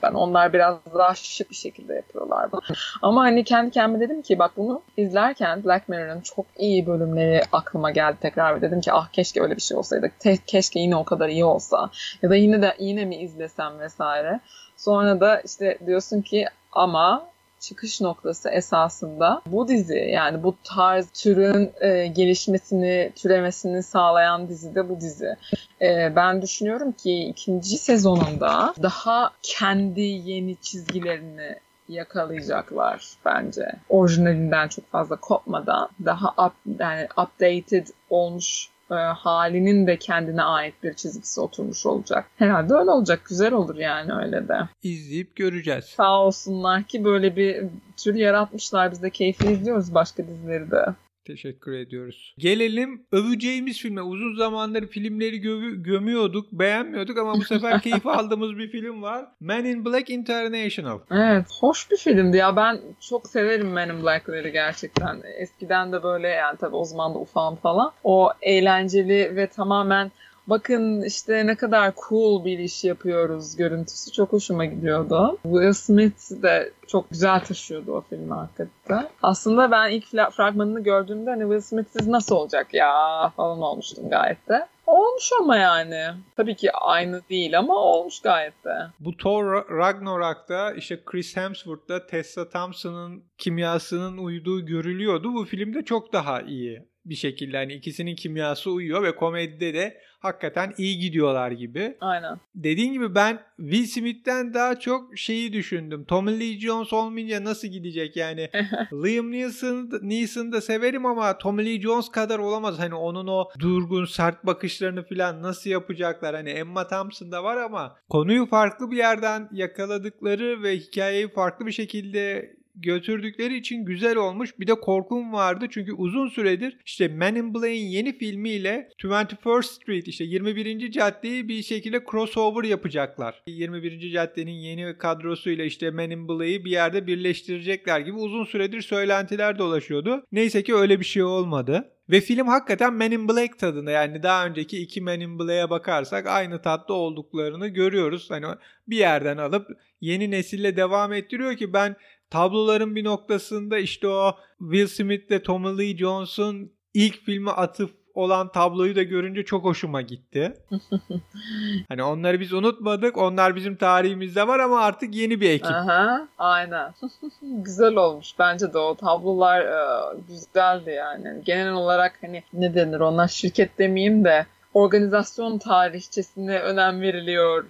ben. 0.02 0.12
Onlar 0.12 0.52
biraz 0.52 0.76
daha 0.94 1.14
şık 1.14 1.50
bir 1.50 1.54
şekilde 1.54 1.94
yapıyorlar 1.94 2.52
bunu. 2.52 2.60
Ama 3.02 3.20
hani 3.20 3.44
kendi 3.44 3.70
kendime 3.70 4.00
dedim 4.00 4.22
ki 4.22 4.38
bak 4.38 4.52
bunu 4.56 4.82
izlerken 4.96 5.64
Black 5.64 5.88
Mirror'ın 5.88 6.20
çok 6.20 6.46
iyi 6.58 6.86
bölümleri 6.86 7.42
aklıma 7.52 7.90
geldi 7.90 8.16
tekrar 8.20 8.56
ve 8.56 8.60
dedim 8.60 8.80
ki 8.80 8.92
ah 8.92 9.08
keşke 9.08 9.42
öyle 9.42 9.56
bir 9.56 9.62
şey 9.62 9.76
olsaydı. 9.76 10.10
Te- 10.18 10.38
keşke 10.46 10.80
yine 10.80 10.96
o 10.96 11.04
kadar 11.04 11.28
iyi 11.28 11.44
olsa. 11.44 11.90
Ya 12.22 12.30
da 12.30 12.36
yine 12.36 12.62
de 12.62 12.74
yine 12.78 13.04
mi 13.04 13.16
izlesem 13.16 13.78
vesaire. 13.78 14.40
Sonra 14.76 15.20
da 15.20 15.40
işte 15.40 15.78
diyorsun 15.86 16.22
ki 16.22 16.46
ama 16.72 17.26
çıkış 17.60 18.00
noktası 18.00 18.48
esasında 18.48 19.42
bu 19.46 19.68
dizi 19.68 19.98
yani 19.98 20.42
bu 20.42 20.56
tarz 20.64 21.10
türün 21.10 21.72
e, 21.80 22.06
gelişmesini, 22.06 23.12
türemesini 23.16 23.82
sağlayan 23.82 24.48
dizi 24.48 24.74
de 24.74 24.88
bu 24.88 25.00
dizi. 25.00 25.36
E, 25.82 26.12
ben 26.16 26.42
düşünüyorum 26.42 26.92
ki 26.92 27.24
ikinci 27.24 27.78
sezonunda 27.78 28.74
daha 28.82 29.30
kendi 29.42 30.00
yeni 30.00 30.56
çizgilerini 30.56 31.56
yakalayacaklar 31.88 33.08
bence. 33.24 33.72
Orijinalinden 33.88 34.68
çok 34.68 34.90
fazla 34.90 35.16
kopmadan 35.16 35.88
daha 36.04 36.46
up, 36.46 36.52
yani 36.80 37.08
updated 37.16 37.86
olmuş 38.10 38.68
e, 38.90 38.94
halinin 38.94 39.86
de 39.86 39.96
kendine 39.96 40.42
ait 40.42 40.74
bir 40.82 40.94
çizgisi 40.94 41.40
oturmuş 41.40 41.86
olacak. 41.86 42.26
Herhalde 42.36 42.74
öyle 42.74 42.90
olacak. 42.90 43.20
Güzel 43.28 43.52
olur 43.52 43.76
yani 43.76 44.12
öyle 44.12 44.48
de. 44.48 44.58
İzleyip 44.82 45.36
göreceğiz. 45.36 45.84
Sağ 45.84 46.20
olsunlar 46.20 46.82
ki 46.82 47.04
böyle 47.04 47.36
bir 47.36 47.64
tür 47.96 48.14
yaratmışlar. 48.14 48.90
Biz 48.90 49.02
de 49.02 49.10
keyifli 49.10 49.52
izliyoruz 49.52 49.94
başka 49.94 50.26
dizileri 50.26 50.70
de. 50.70 50.86
Teşekkür 51.26 51.72
ediyoruz. 51.72 52.34
Gelelim 52.38 53.06
öveceğimiz 53.12 53.78
filme. 53.78 54.02
Uzun 54.02 54.34
zamandır 54.34 54.86
filmleri 54.86 55.36
gö- 55.36 55.82
gömüyorduk, 55.82 56.52
beğenmiyorduk 56.52 57.18
ama 57.18 57.34
bu 57.34 57.44
sefer 57.44 57.80
keyif 57.82 58.06
aldığımız 58.06 58.58
bir 58.58 58.68
film 58.70 59.02
var. 59.02 59.24
Men 59.40 59.64
in 59.64 59.84
Black 59.84 60.10
International. 60.10 60.98
Evet, 61.10 61.46
hoş 61.60 61.90
bir 61.90 61.96
filmdi 61.96 62.36
ya. 62.36 62.56
Ben 62.56 62.80
çok 63.00 63.26
severim 63.26 63.72
Men 63.72 63.88
in 63.88 64.02
Black'leri 64.02 64.52
gerçekten. 64.52 65.20
Eskiden 65.38 65.92
de 65.92 66.02
böyle 66.02 66.28
yani 66.28 66.56
tabii 66.58 66.76
o 66.76 66.84
zaman 66.84 67.14
da 67.14 67.18
ufam 67.18 67.56
falan. 67.56 67.92
O 68.04 68.30
eğlenceli 68.42 69.36
ve 69.36 69.46
tamamen 69.46 70.10
bakın 70.46 71.02
işte 71.02 71.46
ne 71.46 71.54
kadar 71.54 71.92
cool 72.08 72.44
bir 72.44 72.58
iş 72.58 72.84
yapıyoruz 72.84 73.56
görüntüsü 73.56 74.12
çok 74.12 74.32
hoşuma 74.32 74.64
gidiyordu. 74.64 75.38
Will 75.42 75.72
Smith 75.72 76.42
de 76.42 76.72
çok 76.86 77.10
güzel 77.10 77.40
taşıyordu 77.40 77.92
o 77.92 78.00
filmi 78.00 78.34
hakikaten. 78.34 79.08
Aslında 79.22 79.70
ben 79.70 79.90
ilk 79.90 80.06
fragmanını 80.32 80.82
gördüğümde 80.82 81.30
hani 81.30 81.42
Will 81.42 81.60
Smith'siz 81.60 82.08
nasıl 82.08 82.36
olacak 82.36 82.74
ya 82.74 82.92
falan 83.36 83.62
olmuştum 83.62 84.10
gayet 84.10 84.48
de. 84.48 84.66
Olmuş 84.86 85.30
ama 85.40 85.56
yani. 85.56 86.04
Tabii 86.36 86.54
ki 86.54 86.72
aynı 86.72 87.20
değil 87.30 87.58
ama 87.58 87.74
olmuş 87.74 88.20
gayet 88.20 88.64
de. 88.64 88.74
Bu 89.00 89.16
Thor 89.16 89.44
Ragnarok'ta 89.78 90.72
işte 90.72 91.00
Chris 91.06 91.36
Hemsworth'ta 91.36 92.06
Tessa 92.06 92.48
Thompson'ın 92.48 93.24
kimyasının 93.38 94.18
uyduğu 94.18 94.66
görülüyordu. 94.66 95.34
Bu 95.34 95.44
filmde 95.44 95.84
çok 95.84 96.12
daha 96.12 96.40
iyi 96.40 96.86
bir 97.10 97.14
şekilde 97.14 97.56
hani 97.56 97.72
ikisinin 97.72 98.16
kimyası 98.16 98.70
uyuyor 98.70 99.02
ve 99.02 99.16
komedide 99.16 99.74
de 99.74 100.00
hakikaten 100.18 100.74
iyi 100.78 100.98
gidiyorlar 100.98 101.50
gibi. 101.50 101.96
Aynen. 102.00 102.40
Dediğin 102.54 102.92
gibi 102.92 103.14
ben 103.14 103.38
Will 103.56 103.86
Smith'ten 103.86 104.54
daha 104.54 104.80
çok 104.80 105.18
şeyi 105.18 105.52
düşündüm. 105.52 106.04
Tommy 106.04 106.40
Lee 106.40 106.60
Jones 106.60 106.92
olmayınca 106.92 107.44
nasıl 107.44 107.68
gidecek 107.68 108.16
yani? 108.16 108.50
Liam 108.92 109.32
Neeson, 109.32 109.90
Neeson'ı 110.02 110.52
da 110.52 110.60
severim 110.60 111.06
ama 111.06 111.38
Tommy 111.38 111.66
Lee 111.66 111.80
Jones 111.80 112.08
kadar 112.08 112.38
olamaz. 112.38 112.78
Hani 112.78 112.94
onun 112.94 113.26
o 113.26 113.48
durgun 113.58 114.04
sert 114.04 114.46
bakışlarını 114.46 115.04
falan 115.08 115.42
nasıl 115.42 115.70
yapacaklar? 115.70 116.34
Hani 116.34 116.50
Emma 116.50 116.88
Thompson 116.88 117.32
da 117.32 117.44
var 117.44 117.56
ama 117.56 117.96
konuyu 118.08 118.46
farklı 118.46 118.90
bir 118.90 118.96
yerden 118.96 119.48
yakaladıkları 119.52 120.62
ve 120.62 120.76
hikayeyi 120.76 121.28
farklı 121.28 121.66
bir 121.66 121.72
şekilde 121.72 122.56
götürdükleri 122.76 123.56
için 123.56 123.84
güzel 123.84 124.16
olmuş. 124.16 124.58
Bir 124.60 124.66
de 124.66 124.74
korkum 124.74 125.32
vardı 125.32 125.66
çünkü 125.70 125.92
uzun 125.92 126.28
süredir 126.28 126.78
işte 126.86 127.08
Men 127.08 127.34
in 127.34 127.54
Black'in 127.54 127.86
yeni 127.86 128.18
filmiyle 128.18 128.88
21st 129.02 129.62
Street 129.62 130.08
işte 130.08 130.24
21. 130.24 130.90
caddeyi 130.90 131.48
bir 131.48 131.62
şekilde 131.62 132.04
crossover 132.10 132.64
yapacaklar. 132.64 133.42
21. 133.46 134.10
caddenin 134.10 134.52
yeni 134.52 134.98
kadrosuyla 134.98 135.64
işte 135.64 135.90
Men 135.90 136.10
in 136.10 136.28
Black'i 136.28 136.64
bir 136.64 136.70
yerde 136.70 137.06
birleştirecekler 137.06 138.00
gibi 138.00 138.16
uzun 138.16 138.44
süredir 138.44 138.82
söylentiler 138.82 139.58
dolaşıyordu. 139.58 140.24
Neyse 140.32 140.62
ki 140.62 140.74
öyle 140.74 141.00
bir 141.00 141.04
şey 141.04 141.22
olmadı. 141.22 141.92
Ve 142.10 142.20
film 142.20 142.48
hakikaten 142.48 142.94
Men 142.94 143.10
in 143.10 143.28
Black 143.28 143.58
tadında 143.58 143.90
yani 143.90 144.22
daha 144.22 144.46
önceki 144.46 144.82
iki 144.82 145.00
Men 145.00 145.20
in 145.20 145.38
Black'e 145.38 145.70
bakarsak 145.70 146.26
aynı 146.26 146.62
tatlı 146.62 146.94
olduklarını 146.94 147.68
görüyoruz. 147.68 148.30
Hani 148.30 148.46
bir 148.88 148.96
yerden 148.96 149.36
alıp 149.36 149.66
yeni 150.00 150.30
nesille 150.30 150.76
devam 150.76 151.12
ettiriyor 151.12 151.56
ki 151.56 151.72
ben 151.72 151.96
tabloların 152.30 152.96
bir 152.96 153.04
noktasında 153.04 153.78
işte 153.78 154.08
o 154.08 154.36
Will 154.58 154.86
Smith 154.86 155.26
ile 155.26 155.42
Tommy 155.42 155.78
Lee 155.78 155.96
Jones'un 155.96 156.72
ilk 156.94 157.24
filmi 157.24 157.50
atıf 157.50 157.90
olan 158.16 158.52
tabloyu 158.52 158.96
da 158.96 159.02
görünce 159.02 159.44
çok 159.44 159.64
hoşuma 159.64 160.02
gitti. 160.02 160.54
hani 161.88 162.02
onları 162.02 162.40
biz 162.40 162.52
unutmadık. 162.52 163.18
Onlar 163.18 163.56
bizim 163.56 163.76
tarihimizde 163.76 164.48
var 164.48 164.58
ama 164.58 164.80
artık 164.80 165.14
yeni 165.14 165.40
bir 165.40 165.50
ekip. 165.50 165.70
Aha, 165.70 166.28
aynen. 166.38 166.94
Güzel 167.42 167.96
olmuş. 167.96 168.28
Bence 168.38 168.72
de 168.72 168.78
o 168.78 168.94
tablolar 168.94 169.60
e, 169.60 170.16
güzeldi 170.28 170.90
yani. 170.90 171.42
Genel 171.44 171.72
olarak 171.72 172.18
hani 172.20 172.42
ne 172.52 172.74
denir 172.74 173.00
ona 173.00 173.28
şirket 173.28 173.78
demeyeyim 173.78 174.24
de 174.24 174.46
organizasyon 174.76 175.58
tarihçesine 175.58 176.58
önem 176.58 177.00
veriliyor. 177.00 177.64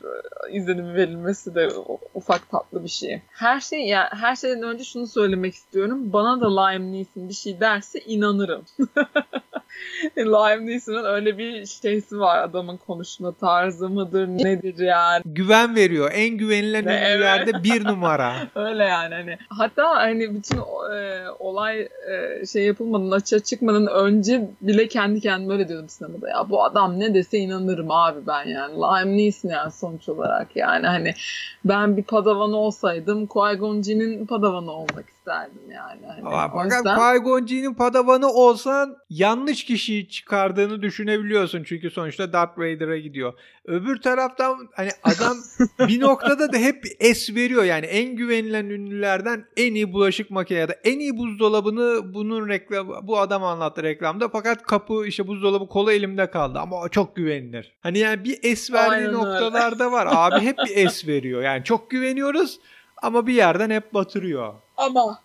izlenim 0.50 0.94
verilmesi 0.94 1.54
de 1.54 1.68
ufak 2.14 2.50
tatlı 2.50 2.84
bir 2.84 2.88
şey. 2.88 3.22
Her 3.30 3.60
şey 3.60 3.80
yani 3.80 4.08
her 4.12 4.36
şeyden 4.36 4.62
önce 4.62 4.84
şunu 4.84 5.06
söylemek 5.06 5.54
istiyorum. 5.54 6.12
Bana 6.12 6.40
da 6.40 6.60
Liam 6.60 6.92
Neeson 6.92 7.28
bir 7.28 7.34
şey 7.34 7.60
derse 7.60 8.00
inanırım. 8.00 8.64
Liam 10.18 10.66
Neeson'un 10.66 11.04
öyle 11.04 11.38
bir 11.38 11.66
şeysi 11.66 12.20
var 12.20 12.42
adamın 12.42 12.76
konuşma 12.76 13.32
tarzı 13.32 13.88
mıdır 13.88 14.28
nedir 14.28 14.78
yani. 14.78 15.22
Güven 15.26 15.76
veriyor. 15.76 16.10
En 16.14 16.36
güvenilen 16.36 16.82
ünlülerde 16.82 17.50
evet. 17.54 17.64
bir 17.64 17.84
numara. 17.84 18.34
öyle 18.54 18.84
yani 18.84 19.14
hani. 19.14 19.38
Hatta 19.48 19.94
hani 19.94 20.34
bütün 20.34 20.58
e, 20.94 21.24
olay 21.38 21.80
e, 21.80 22.46
şey 22.52 22.64
yapılmadan 22.64 23.10
açığa 23.10 23.38
çıkmadan 23.38 23.86
önce 23.86 24.50
bile 24.60 24.88
kendi 24.88 25.20
kendime 25.20 25.54
öyle 25.54 25.68
diyordum 25.68 25.88
sinemada 25.88 26.28
ya 26.28 26.50
bu 26.50 26.64
adam 26.64 27.00
ne 27.00 27.14
dese 27.14 27.38
inanırım 27.38 27.90
abi 27.90 28.26
ben 28.26 28.48
yani. 28.48 28.74
Liam 28.74 29.16
Neeson 29.16 29.48
yani 29.48 29.72
sonuç 29.72 30.08
olarak 30.08 30.56
yani 30.56 30.86
hani 30.86 31.14
ben 31.64 31.96
bir 31.96 32.02
padavan 32.02 32.52
olsaydım 32.52 33.26
Qui-Gon 33.26 33.82
Jinn'in 33.82 34.26
padavanı 34.26 34.72
olmak 34.72 35.08
isterdim 35.08 35.70
yani. 35.70 36.00
Hani 36.06 36.36
Aa, 36.36 36.64
yüzden... 36.64 36.98
Qui-Gon 36.98 37.46
Jinn'in 37.46 37.74
padavanı 37.74 38.28
olsan 38.28 38.96
yanlış 39.10 39.65
kişiyi 39.66 40.08
çıkardığını 40.08 40.82
düşünebiliyorsun. 40.82 41.64
Çünkü 41.64 41.90
sonuçta 41.90 42.32
Darth 42.32 42.58
Vader'a 42.58 42.98
gidiyor. 42.98 43.32
Öbür 43.64 44.00
taraftan 44.00 44.68
hani 44.74 44.90
adam 45.02 45.36
bir 45.88 46.00
noktada 46.00 46.52
da 46.52 46.56
hep 46.56 46.84
es 47.00 47.34
veriyor. 47.34 47.64
Yani 47.64 47.86
en 47.86 48.16
güvenilen 48.16 48.64
ünlülerden 48.64 49.44
en 49.56 49.74
iyi 49.74 49.92
bulaşık 49.92 50.30
makinesi 50.30 50.60
ya 50.60 50.68
da 50.68 50.76
en 50.84 50.98
iyi 50.98 51.16
buzdolabını 51.16 52.14
bunun 52.14 52.48
reklam 52.48 52.88
bu 53.02 53.18
adam 53.18 53.44
anlattı 53.44 53.82
reklamda. 53.82 54.28
Fakat 54.28 54.62
kapı 54.62 55.06
işte 55.06 55.26
buzdolabı 55.26 55.68
kolu 55.68 55.92
elimde 55.92 56.30
kaldı 56.30 56.58
ama 56.58 56.88
çok 56.88 57.16
güvenilir. 57.16 57.72
Hani 57.80 57.98
yani 57.98 58.24
bir 58.24 58.38
es 58.42 58.72
verdiği 58.72 59.12
noktalarda 59.12 59.92
var. 59.92 60.08
Abi 60.10 60.40
hep 60.44 60.58
bir 60.58 60.76
es 60.76 61.06
veriyor. 61.06 61.42
Yani 61.42 61.64
çok 61.64 61.90
güveniyoruz 61.90 62.60
ama 63.02 63.26
bir 63.26 63.34
yerden 63.34 63.70
hep 63.70 63.94
batırıyor. 63.94 64.54
Ama 64.76 65.22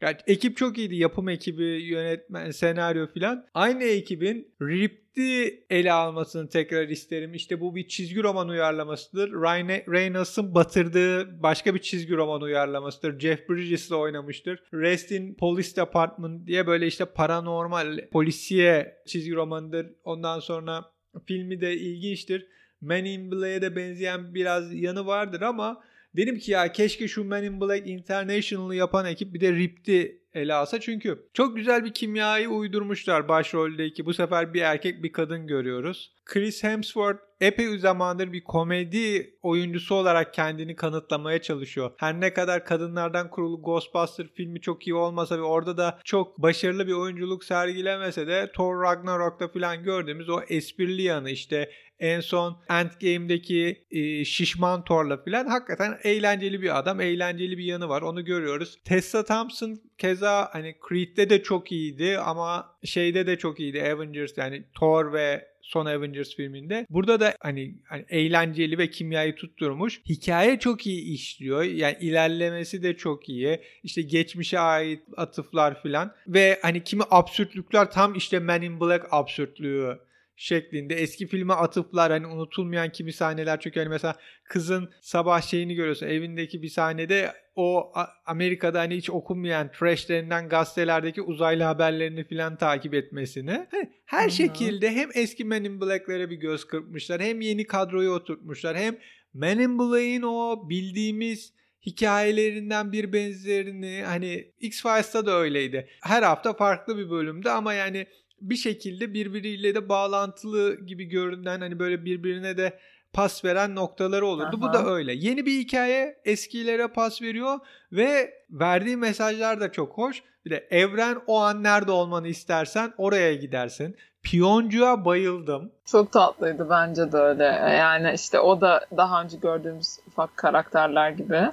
yani 0.00 0.16
ekip 0.26 0.56
çok 0.56 0.78
iyiydi. 0.78 0.96
Yapım 0.96 1.28
ekibi, 1.28 1.64
yönetmen, 1.64 2.50
senaryo 2.50 3.06
filan. 3.06 3.46
Aynı 3.54 3.84
ekibin 3.84 4.54
Ript'i 4.62 5.64
ele 5.70 5.92
almasını 5.92 6.48
tekrar 6.48 6.88
isterim. 6.88 7.34
İşte 7.34 7.60
bu 7.60 7.74
bir 7.74 7.88
çizgi 7.88 8.22
roman 8.22 8.48
uyarlamasıdır. 8.48 9.32
Ryan 9.32 9.68
Reynolds'ın 9.68 10.54
batırdığı 10.54 11.42
başka 11.42 11.74
bir 11.74 11.80
çizgi 11.80 12.14
roman 12.16 12.40
uyarlamasıdır. 12.40 13.20
Jeff 13.20 13.48
Bridges'le 13.48 13.92
oynamıştır. 13.92 14.62
Rest 14.72 15.10
in 15.10 15.34
Police 15.34 15.76
Department 15.76 16.46
diye 16.46 16.66
böyle 16.66 16.86
işte 16.86 17.04
paranormal 17.04 18.08
polisiye 18.12 18.96
çizgi 19.06 19.34
romanıdır. 19.34 19.86
Ondan 20.04 20.40
sonra 20.40 20.84
filmi 21.26 21.60
de 21.60 21.76
ilginçtir. 21.76 22.46
Men 22.80 23.04
in 23.04 23.30
Black'e 23.30 23.62
de 23.62 23.76
benzeyen 23.76 24.34
biraz 24.34 24.74
yanı 24.74 25.06
vardır 25.06 25.40
ama 25.40 25.82
Dedim 26.18 26.38
ki 26.38 26.52
ya 26.52 26.72
keşke 26.72 27.08
şu 27.08 27.24
Men 27.24 27.42
in 27.42 27.60
Black 27.60 27.86
International'ı 27.86 28.74
yapan 28.74 29.06
ekip 29.06 29.34
bir 29.34 29.40
de 29.40 29.52
Rip'ti 29.52 30.22
ele 30.34 30.54
alsa. 30.54 30.80
Çünkü 30.80 31.28
çok 31.34 31.56
güzel 31.56 31.84
bir 31.84 31.94
kimyayı 31.94 32.48
uydurmuşlar 32.48 33.28
başroldeki. 33.28 34.06
Bu 34.06 34.14
sefer 34.14 34.54
bir 34.54 34.62
erkek 34.62 35.02
bir 35.02 35.12
kadın 35.12 35.46
görüyoruz. 35.46 36.12
Chris 36.24 36.64
Hemsworth 36.64 37.18
epey 37.40 37.78
zamandır 37.78 38.32
bir 38.32 38.44
komedi 38.44 39.34
oyuncusu 39.42 39.94
olarak 39.94 40.34
kendini 40.34 40.76
kanıtlamaya 40.76 41.42
çalışıyor. 41.42 41.90
Her 41.96 42.20
ne 42.20 42.32
kadar 42.32 42.64
kadınlardan 42.64 43.30
kurulu 43.30 43.62
Ghostbuster 43.62 44.26
filmi 44.34 44.60
çok 44.60 44.86
iyi 44.86 44.94
olmasa 44.94 45.38
ve 45.38 45.42
orada 45.42 45.76
da 45.76 45.98
çok 46.04 46.42
başarılı 46.42 46.86
bir 46.86 46.92
oyunculuk 46.92 47.44
sergilemese 47.44 48.26
de 48.26 48.52
Thor 48.54 48.82
Ragnarok'ta 48.82 49.48
falan 49.48 49.82
gördüğümüz 49.82 50.28
o 50.28 50.40
esprili 50.48 51.02
yanı 51.02 51.30
işte 51.30 51.70
en 52.00 52.20
son 52.20 52.58
Endgame'deki 52.70 53.84
e, 53.90 54.24
şişman 54.24 54.84
Thor'la 54.84 55.24
falan 55.24 55.46
hakikaten 55.46 55.98
eğlenceli 56.02 56.62
bir 56.62 56.78
adam. 56.78 57.00
Eğlenceli 57.00 57.58
bir 57.58 57.64
yanı 57.64 57.88
var. 57.88 58.02
Onu 58.02 58.24
görüyoruz. 58.24 58.78
Tessa 58.84 59.24
Thompson 59.24 59.80
keza 59.98 60.48
hani 60.52 60.76
Creed'de 60.88 61.30
de 61.30 61.42
çok 61.42 61.72
iyiydi 61.72 62.18
ama 62.18 62.78
şeyde 62.84 63.26
de 63.26 63.38
çok 63.38 63.60
iyiydi. 63.60 63.82
Avengers 63.82 64.38
yani 64.38 64.64
Thor 64.74 65.12
ve 65.12 65.48
son 65.68 65.86
Avengers 65.86 66.36
filminde. 66.36 66.86
Burada 66.90 67.20
da 67.20 67.34
hani, 67.40 67.74
hani 67.88 68.04
eğlenceli 68.08 68.78
ve 68.78 68.90
kimyayı 68.90 69.34
tutturmuş. 69.34 70.00
Hikaye 70.08 70.58
çok 70.58 70.86
iyi 70.86 71.14
işliyor. 71.14 71.62
Yani 71.62 71.96
ilerlemesi 72.00 72.82
de 72.82 72.96
çok 72.96 73.28
iyi. 73.28 73.60
İşte 73.82 74.02
geçmişe 74.02 74.58
ait 74.58 75.00
atıflar 75.16 75.82
filan. 75.82 76.14
Ve 76.26 76.58
hani 76.62 76.84
kimi 76.84 77.02
absürtlükler 77.10 77.90
tam 77.90 78.14
işte 78.14 78.38
Men 78.38 78.62
in 78.62 78.80
Black 78.80 79.06
absürtlüğü 79.10 79.98
şeklinde 80.38 80.94
eski 80.94 81.26
filme 81.26 81.54
atıflar 81.54 82.12
hani 82.12 82.26
unutulmayan 82.26 82.92
kimi 82.92 83.12
sahneler 83.12 83.60
çünkü 83.60 83.80
hani 83.80 83.88
mesela 83.88 84.16
kızın 84.44 84.90
sabah 85.00 85.42
şeyini 85.42 85.74
görüyorsun 85.74 86.06
evindeki 86.06 86.62
bir 86.62 86.68
sahnede 86.68 87.32
o 87.54 87.92
Amerika'da 88.26 88.80
hani 88.80 88.96
hiç 88.96 89.10
okunmayan 89.10 89.72
trash 89.72 90.08
denilen 90.08 90.48
gazetelerdeki 90.48 91.22
uzaylı 91.22 91.62
haberlerini 91.62 92.24
filan 92.24 92.56
takip 92.56 92.94
etmesini 92.94 93.66
hani 93.70 93.90
her 94.04 94.22
Hı-hı. 94.22 94.30
şekilde 94.30 94.90
hem 94.90 95.08
eski 95.14 95.44
Men 95.44 95.64
in 95.64 95.80
Black'lere 95.80 96.30
bir 96.30 96.36
göz 96.36 96.64
kırpmışlar 96.64 97.20
hem 97.20 97.40
yeni 97.40 97.66
kadroyu 97.66 98.10
oturtmuşlar 98.10 98.76
hem 98.76 98.96
Men 99.34 99.58
in 99.58 99.78
Black'in 99.78 100.22
o 100.22 100.68
bildiğimiz 100.68 101.52
hikayelerinden 101.86 102.92
bir 102.92 103.12
benzerini 103.12 104.02
hani 104.06 104.52
X-Files'ta 104.60 105.26
da 105.26 105.38
öyleydi. 105.38 105.88
Her 106.02 106.22
hafta 106.22 106.52
farklı 106.52 106.98
bir 106.98 107.10
bölümde 107.10 107.50
ama 107.50 107.74
yani 107.74 108.06
bir 108.40 108.56
şekilde 108.56 109.14
birbiriyle 109.14 109.74
de 109.74 109.88
bağlantılı 109.88 110.80
gibi 110.86 111.04
görünen 111.04 111.60
hani 111.60 111.78
böyle 111.78 112.04
birbirine 112.04 112.56
de 112.56 112.78
pas 113.12 113.44
veren 113.44 113.74
noktaları 113.74 114.26
olurdu. 114.26 114.56
Aha. 114.58 114.60
Bu 114.60 114.72
da 114.72 114.86
öyle. 114.86 115.12
Yeni 115.12 115.46
bir 115.46 115.58
hikaye 115.58 116.20
eskilere 116.24 116.88
pas 116.88 117.22
veriyor 117.22 117.58
ve 117.92 118.34
verdiği 118.50 118.96
mesajlar 118.96 119.60
da 119.60 119.72
çok 119.72 119.92
hoş. 119.92 120.22
Bir 120.44 120.50
de 120.50 120.68
evren 120.70 121.18
o 121.26 121.40
an 121.40 121.62
nerede 121.62 121.92
olmanı 121.92 122.28
istersen 122.28 122.92
oraya 122.98 123.34
gidersin. 123.34 123.96
Piyoncuğa 124.22 125.04
bayıldım. 125.04 125.72
Çok 125.84 126.12
tatlıydı 126.12 126.66
bence 126.70 127.12
de 127.12 127.16
öyle. 127.16 127.44
Yani 127.78 128.12
işte 128.14 128.40
o 128.40 128.60
da 128.60 128.86
daha 128.96 129.22
önce 129.22 129.36
gördüğümüz 129.36 129.98
ufak 130.06 130.36
karakterler 130.36 131.10
gibi. 131.10 131.50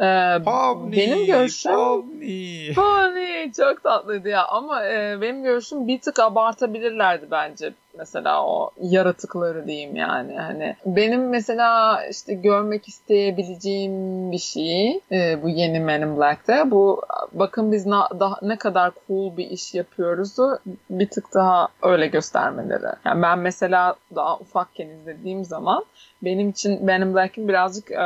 Ee, 0.00 0.38
Pavni, 0.44 0.96
benim 0.96 1.26
görüşüm 1.26 1.72
Pavni. 1.72 2.72
Pavni 2.74 3.52
çok 3.56 3.82
tatlıydı 3.82 4.28
ya 4.28 4.46
ama 4.46 4.86
e, 4.86 5.20
benim 5.20 5.42
görüşüm 5.42 5.88
bir 5.88 6.00
tık 6.00 6.18
abartabilirlerdi 6.18 7.26
bence 7.30 7.72
mesela 7.98 8.46
o 8.46 8.70
yaratıkları 8.80 9.66
diyeyim 9.66 9.96
yani 9.96 10.38
hani 10.38 10.76
benim 10.86 11.28
mesela 11.28 12.00
işte 12.06 12.34
görmek 12.34 12.88
isteyebileceğim 12.88 14.32
bir 14.32 14.38
şey 14.38 15.00
e, 15.12 15.42
bu 15.42 15.48
yeni 15.48 15.80
Men 15.80 16.02
in 16.02 16.16
Black'te 16.16 16.70
bu 16.70 17.02
bakın 17.32 17.72
biz 17.72 17.86
na, 17.86 18.08
daha, 18.20 18.38
ne 18.42 18.56
kadar 18.56 18.92
cool 19.06 19.36
bir 19.36 19.50
iş 19.50 19.74
yapıyoruzu 19.74 20.58
bir 20.90 21.08
tık 21.08 21.34
daha 21.34 21.68
öyle 21.82 22.06
göstermeleri. 22.06 22.86
Yani 23.04 23.22
ben 23.22 23.38
mesela 23.38 23.94
daha 24.14 24.36
ufakken 24.36 24.88
izlediğim 24.88 25.44
zaman 25.44 25.84
benim 26.22 26.48
için 26.48 26.84
Men 26.84 27.00
in 27.00 27.14
Black'in 27.14 27.48
birazcık 27.48 27.90
e, 27.90 27.98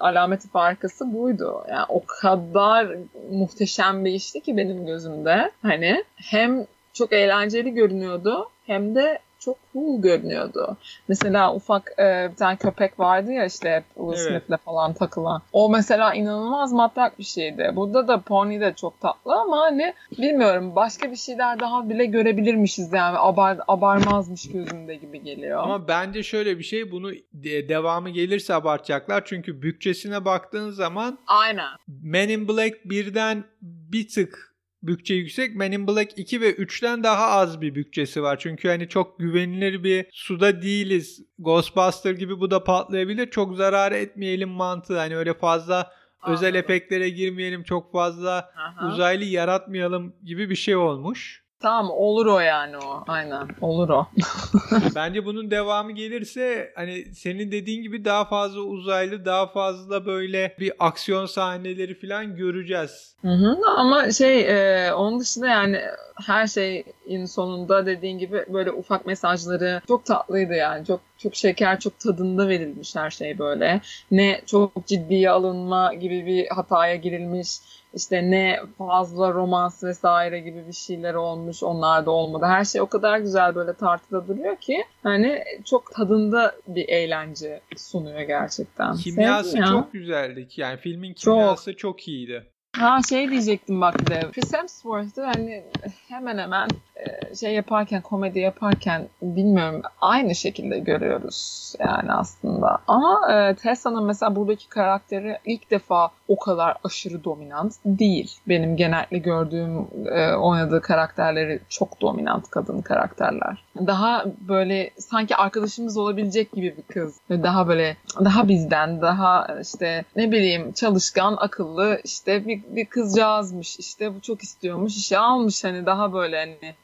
alameti 0.00 0.48
farkası 0.48 1.14
buydu. 1.14 1.64
Yani 1.68 1.86
o 1.88 2.02
kadar 2.06 2.96
muhteşem 3.30 4.04
bir 4.04 4.12
işti 4.12 4.40
ki 4.40 4.56
benim 4.56 4.86
gözümde. 4.86 5.50
Hani 5.62 6.04
hem 6.16 6.66
çok 6.92 7.12
eğlenceli 7.12 7.74
görünüyordu 7.74 8.50
hem 8.66 8.94
de 8.94 9.18
çok 9.44 9.56
cool 9.72 10.02
görünüyordu. 10.02 10.76
Mesela 11.08 11.54
ufak 11.54 11.92
e, 11.98 12.28
bir 12.32 12.36
tane 12.36 12.56
köpek 12.56 13.00
vardı 13.00 13.32
ya 13.32 13.44
işte 13.44 13.84
Will 13.94 14.16
Smith'le 14.16 14.50
evet. 14.50 14.60
falan 14.64 14.92
takılan. 14.92 15.42
O 15.52 15.70
mesela 15.70 16.14
inanılmaz 16.14 16.72
matrak 16.72 17.18
bir 17.18 17.24
şeydi. 17.24 17.72
Burada 17.76 18.08
da 18.08 18.20
Pony 18.20 18.60
de 18.60 18.74
çok 18.76 19.00
tatlı 19.00 19.34
ama 19.34 19.60
hani 19.60 19.94
bilmiyorum 20.18 20.76
başka 20.76 21.10
bir 21.10 21.16
şeyler 21.16 21.60
daha 21.60 21.88
bile 21.88 22.04
görebilirmişiz 22.04 22.92
yani 22.92 23.18
abar, 23.18 23.58
abarmazmış 23.68 24.52
gözümde 24.52 24.94
gibi 24.94 25.22
geliyor. 25.22 25.62
Ama 25.62 25.88
bence 25.88 26.22
şöyle 26.22 26.58
bir 26.58 26.64
şey 26.64 26.90
bunu 26.90 27.12
de, 27.32 27.68
devamı 27.68 28.10
gelirse 28.10 28.54
abartacaklar. 28.54 29.24
Çünkü 29.24 29.62
bütçesine 29.62 30.24
baktığın 30.24 30.70
zaman 30.70 31.18
Aynen. 31.26 31.70
Men 32.02 32.28
in 32.28 32.48
Black 32.48 32.84
birden 32.84 33.44
bir 33.62 34.08
tık 34.08 34.53
bütçe 34.86 35.14
yüksek. 35.14 35.56
Men 35.56 35.72
in 35.72 35.86
Black 35.88 36.18
2 36.18 36.40
ve 36.40 36.54
3'ten 36.54 37.02
daha 37.02 37.26
az 37.26 37.60
bir 37.60 37.74
bütçesi 37.74 38.22
var. 38.22 38.38
Çünkü 38.38 38.68
hani 38.68 38.88
çok 38.88 39.18
güvenilir 39.18 39.84
bir 39.84 40.06
suda 40.12 40.62
değiliz. 40.62 41.20
Ghostbuster 41.38 42.12
gibi 42.14 42.40
bu 42.40 42.50
da 42.50 42.64
patlayabilir. 42.64 43.30
Çok 43.30 43.56
zarar 43.56 43.92
etmeyelim 43.92 44.48
mantığı. 44.48 44.98
Hani 44.98 45.16
öyle 45.16 45.34
fazla 45.34 45.92
Anladım. 46.20 46.34
özel 46.34 46.54
efektlere 46.54 47.08
girmeyelim. 47.08 47.62
Çok 47.62 47.92
fazla 47.92 48.50
Aha. 48.56 48.88
uzaylı 48.88 49.24
yaratmayalım 49.24 50.14
gibi 50.24 50.50
bir 50.50 50.56
şey 50.56 50.76
olmuş. 50.76 51.43
Tamam 51.64 51.90
olur 51.90 52.26
o 52.26 52.40
yani 52.40 52.76
o. 52.76 53.04
Aynen 53.06 53.48
olur 53.60 53.88
o. 53.88 54.06
Bence 54.94 55.24
bunun 55.24 55.50
devamı 55.50 55.92
gelirse 55.92 56.72
hani 56.76 57.04
senin 57.14 57.52
dediğin 57.52 57.82
gibi 57.82 58.04
daha 58.04 58.24
fazla 58.24 58.60
uzaylı 58.60 59.24
daha 59.24 59.46
fazla 59.46 60.06
böyle 60.06 60.56
bir 60.60 60.72
aksiyon 60.78 61.26
sahneleri 61.26 62.00
falan 62.00 62.36
göreceğiz. 62.36 63.14
Hı 63.22 63.28
hı, 63.28 63.56
ama 63.76 64.10
şey 64.10 64.40
e, 64.40 64.92
onun 64.92 65.20
dışında 65.20 65.46
yani 65.46 65.80
her 66.26 66.46
şeyin 66.46 67.24
sonunda 67.26 67.86
dediğin 67.86 68.18
gibi 68.18 68.44
böyle 68.52 68.72
ufak 68.72 69.06
mesajları 69.06 69.80
çok 69.88 70.04
tatlıydı 70.06 70.54
yani. 70.54 70.86
Çok 70.86 71.00
çok 71.18 71.34
şeker, 71.34 71.80
çok 71.80 71.98
tadında 71.98 72.48
verilmiş 72.48 72.96
her 72.96 73.10
şey 73.10 73.38
böyle. 73.38 73.80
Ne 74.10 74.40
çok 74.46 74.86
ciddiye 74.86 75.30
alınma 75.30 75.94
gibi 75.94 76.26
bir 76.26 76.46
hataya 76.48 76.96
girilmiş 76.96 77.48
işte 77.94 78.30
ne 78.30 78.60
fazla 78.78 79.32
romans 79.32 79.84
vesaire 79.84 80.40
gibi 80.40 80.66
bir 80.66 80.72
şeyler 80.72 81.14
olmuş 81.14 81.62
onlar 81.62 82.06
da 82.06 82.10
olmadı. 82.10 82.44
Her 82.46 82.64
şey 82.64 82.80
o 82.80 82.86
kadar 82.86 83.18
güzel 83.18 83.54
böyle 83.54 83.72
tartıda 83.72 84.28
duruyor 84.28 84.56
ki 84.56 84.84
hani 85.02 85.44
çok 85.64 85.94
tadında 85.94 86.54
bir 86.68 86.88
eğlence 86.88 87.60
sunuyor 87.76 88.20
gerçekten. 88.20 88.96
Kimyası 88.96 89.58
çok 89.58 89.92
güzeldi. 89.92 90.48
Yani 90.56 90.76
filmin 90.76 91.14
kimyası 91.14 91.70
çok, 91.72 91.78
çok 91.78 92.08
iyiydi. 92.08 92.53
Ha 92.78 93.00
şey 93.08 93.30
diyecektim 93.30 93.80
bak 93.80 94.10
de. 94.10 94.20
Chris 94.32 94.52
Hemsworth'ı 94.54 95.22
hani 95.22 95.64
hemen 96.08 96.38
hemen 96.38 96.68
e, 96.96 97.34
şey 97.34 97.54
yaparken, 97.54 98.02
komedi 98.02 98.38
yaparken 98.38 99.08
bilmiyorum 99.22 99.82
aynı 100.00 100.34
şekilde 100.34 100.78
görüyoruz 100.78 101.72
yani 101.78 102.12
aslında. 102.12 102.78
Ama 102.86 103.32
e, 103.32 103.54
Tessa'nın 103.54 104.04
mesela 104.04 104.36
buradaki 104.36 104.68
karakteri 104.68 105.38
ilk 105.44 105.70
defa 105.70 106.10
o 106.28 106.38
kadar 106.38 106.76
aşırı 106.84 107.24
dominant 107.24 107.74
değil. 107.84 108.36
Benim 108.48 108.76
genellikle 108.76 109.18
gördüğüm 109.18 109.86
e, 110.06 110.34
oynadığı 110.34 110.80
karakterleri 110.80 111.60
çok 111.68 112.00
dominant 112.00 112.50
kadın 112.50 112.82
karakterler. 112.82 113.63
Daha 113.76 114.24
böyle 114.48 114.90
sanki 114.98 115.36
arkadaşımız 115.36 115.96
olabilecek 115.96 116.52
gibi 116.52 116.74
bir 116.76 116.94
kız. 116.94 117.20
Daha 117.30 117.68
böyle 117.68 117.96
daha 118.24 118.48
bizden, 118.48 119.00
daha 119.00 119.58
işte 119.62 120.04
ne 120.16 120.32
bileyim 120.32 120.72
çalışkan, 120.72 121.36
akıllı 121.38 122.00
işte 122.04 122.46
bir, 122.46 122.62
bir 122.68 122.86
kızcağızmış. 122.86 123.78
işte 123.78 124.14
bu 124.14 124.20
çok 124.20 124.42
istiyormuş, 124.42 124.96
işe 124.96 125.18
almış 125.18 125.64
hani 125.64 125.86
daha 125.86 126.12
böyle 126.12 126.38
hani 126.38 126.74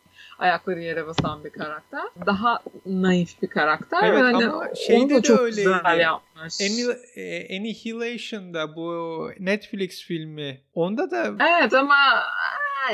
ayakları 0.41 0.81
yere 0.81 1.07
basan 1.07 1.45
bir 1.45 1.51
karakter. 1.51 2.03
Daha 2.27 2.61
naif 2.87 3.43
bir 3.43 3.49
karakter. 3.49 4.03
Evet 4.03 4.23
hani 4.23 4.47
ama 4.47 4.75
şeyde 4.75 5.15
de 5.15 5.23
çok 5.23 5.41
öyleydi. 5.41 5.69
güzel 5.69 5.99
yapmış. 6.01 6.61
E, 7.17 7.59
Annihilation'da 7.59 8.77
bu 8.77 9.31
Netflix 9.39 10.03
filmi 10.03 10.61
onda 10.75 11.11
da 11.11 11.25
Evet 11.59 11.75
ama 11.75 11.97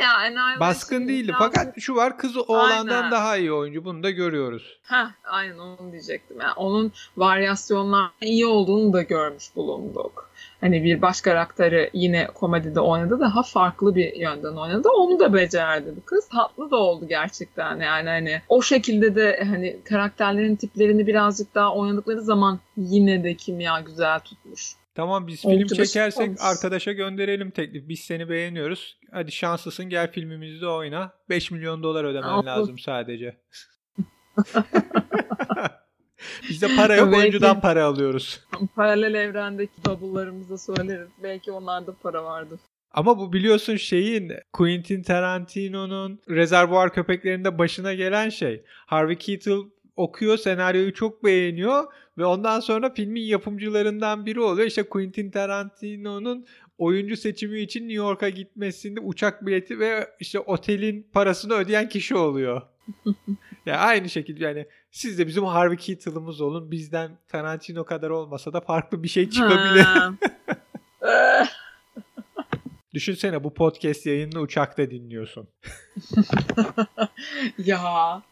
ya 0.01 0.61
baskın 0.61 1.09
değildi. 1.09 1.33
Fakat 1.39 1.81
şu 1.81 1.95
var 1.95 2.19
kızı 2.19 2.43
oğlandan 2.43 2.97
aynen. 2.97 3.11
daha 3.11 3.37
iyi 3.37 3.53
oyuncu. 3.53 3.85
Bunu 3.85 4.03
da 4.03 4.11
görüyoruz. 4.11 4.79
Ha, 4.83 5.11
aynen 5.25 5.59
onu 5.59 5.93
diyecektim. 5.93 6.41
Yani 6.41 6.53
onun 6.53 6.93
varyasyonlar 7.17 8.11
iyi 8.21 8.47
olduğunu 8.47 8.93
da 8.93 9.03
görmüş 9.03 9.57
bulunduk 9.57 10.27
hani 10.61 10.85
bir 10.85 11.03
baş 11.03 11.21
karakteri 11.21 11.91
yine 11.93 12.27
komedide 12.27 12.81
oynadı 12.81 13.21
daha 13.21 13.43
farklı 13.43 13.95
bir 13.95 14.15
yönden 14.15 14.57
oynadı. 14.57 14.89
Onu 14.89 15.21
da 15.21 15.35
becerdi 15.35 15.95
bu 15.97 16.05
kız. 16.05 16.29
Tatlı 16.29 16.71
da 16.71 16.77
oldu 16.77 17.09
gerçekten 17.09 17.81
yani 17.81 18.09
hani 18.09 18.43
o 18.49 18.63
şekilde 18.63 19.15
de 19.15 19.45
hani 19.49 19.77
karakterlerin 19.85 20.57
tiplerini 20.57 21.07
birazcık 21.07 21.55
daha 21.55 21.75
oynadıkları 21.75 22.23
zaman 22.23 22.59
yine 22.77 23.25
de 23.25 23.35
kimya 23.35 23.81
güzel 23.81 24.21
tutmuş. 24.21 24.73
Tamam 24.97 25.27
biz 25.27 25.43
film 25.43 25.67
çekersek 25.67 26.29
olmuş. 26.29 26.41
arkadaşa 26.43 26.93
gönderelim 26.93 27.51
teklif. 27.51 27.89
Biz 27.89 28.01
seni 28.01 28.29
beğeniyoruz. 28.29 28.99
Hadi 29.13 29.33
şanslısın 29.33 29.85
gel 29.85 30.13
filmimizde 30.13 30.67
oyna. 30.67 31.13
5 31.29 31.51
milyon 31.51 31.83
dolar 31.83 32.05
ödemen 32.05 32.29
Oldu. 32.29 32.47
lazım 32.47 32.79
sadece. 32.79 33.37
Bizde 36.49 36.77
para 36.77 36.95
yok 36.97 37.07
Belki. 37.07 37.21
oyuncudan 37.21 37.61
para 37.61 37.85
alıyoruz. 37.85 38.41
Paralel 38.77 39.15
evrendeki 39.15 39.73
bubble'larımıza 39.87 40.59
söyleriz. 40.59 41.09
Belki 41.23 41.53
onlarda 41.53 41.95
para 42.03 42.25
vardır. 42.25 42.61
Ama 42.91 43.19
bu 43.19 43.33
biliyorsun 43.33 43.77
şeyin 43.77 44.33
Quentin 44.53 45.03
Tarantino'nun 45.03 46.21
Rezervuar 46.29 46.93
Köpeklerinde 46.93 47.59
başına 47.59 47.95
gelen 47.95 48.29
şey. 48.29 48.65
Harvey 48.87 49.17
Keitel 49.17 49.59
okuyor, 49.97 50.37
senaryoyu 50.37 50.95
çok 50.95 51.25
beğeniyor 51.25 51.85
ve 52.19 52.25
ondan 52.25 52.61
sonra 52.61 52.95
filmin 52.95 53.23
yapımcılarından 53.23 54.27
biri 54.27 54.41
oluyor. 54.41 54.67
İşte 54.67 54.83
Quentin 54.83 55.31
Tarantino'nun 55.31 56.47
oyuncu 56.79 57.17
seçimi 57.17 57.61
için 57.61 57.81
New 57.81 57.95
York'a 57.95 58.29
gitmesinde 58.29 59.01
uçak 59.01 59.47
bileti 59.47 59.79
ve 59.79 60.09
işte 60.21 60.41
otelin 60.41 61.11
parasını 61.13 61.55
ödeyen 61.55 61.89
kişi 61.89 62.17
oluyor. 62.17 62.63
ya 63.67 63.79
aynı 63.79 64.09
şekilde 64.09 64.45
yani 64.45 64.67
siz 64.91 65.19
de 65.19 65.27
bizim 65.27 65.45
Harvey 65.45 65.77
Keitel'ımız 65.77 66.41
olun. 66.41 66.71
Bizden 66.71 67.19
Tarantino 67.29 67.85
kadar 67.85 68.11
olmasa 68.11 68.53
da 68.53 68.61
farklı 68.61 69.03
bir 69.03 69.09
şey 69.09 69.31
çıkabilir. 69.31 69.87
Düşünsene 72.95 73.45
bu 73.45 73.55
podcast 73.55 74.07
yayınını 74.07 74.41
uçakta 74.41 74.91
dinliyorsun. 74.91 75.49
ya. 77.59 78.23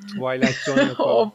Twilight 0.00 0.56
Zone. 0.66 0.92
Of. 0.98 1.32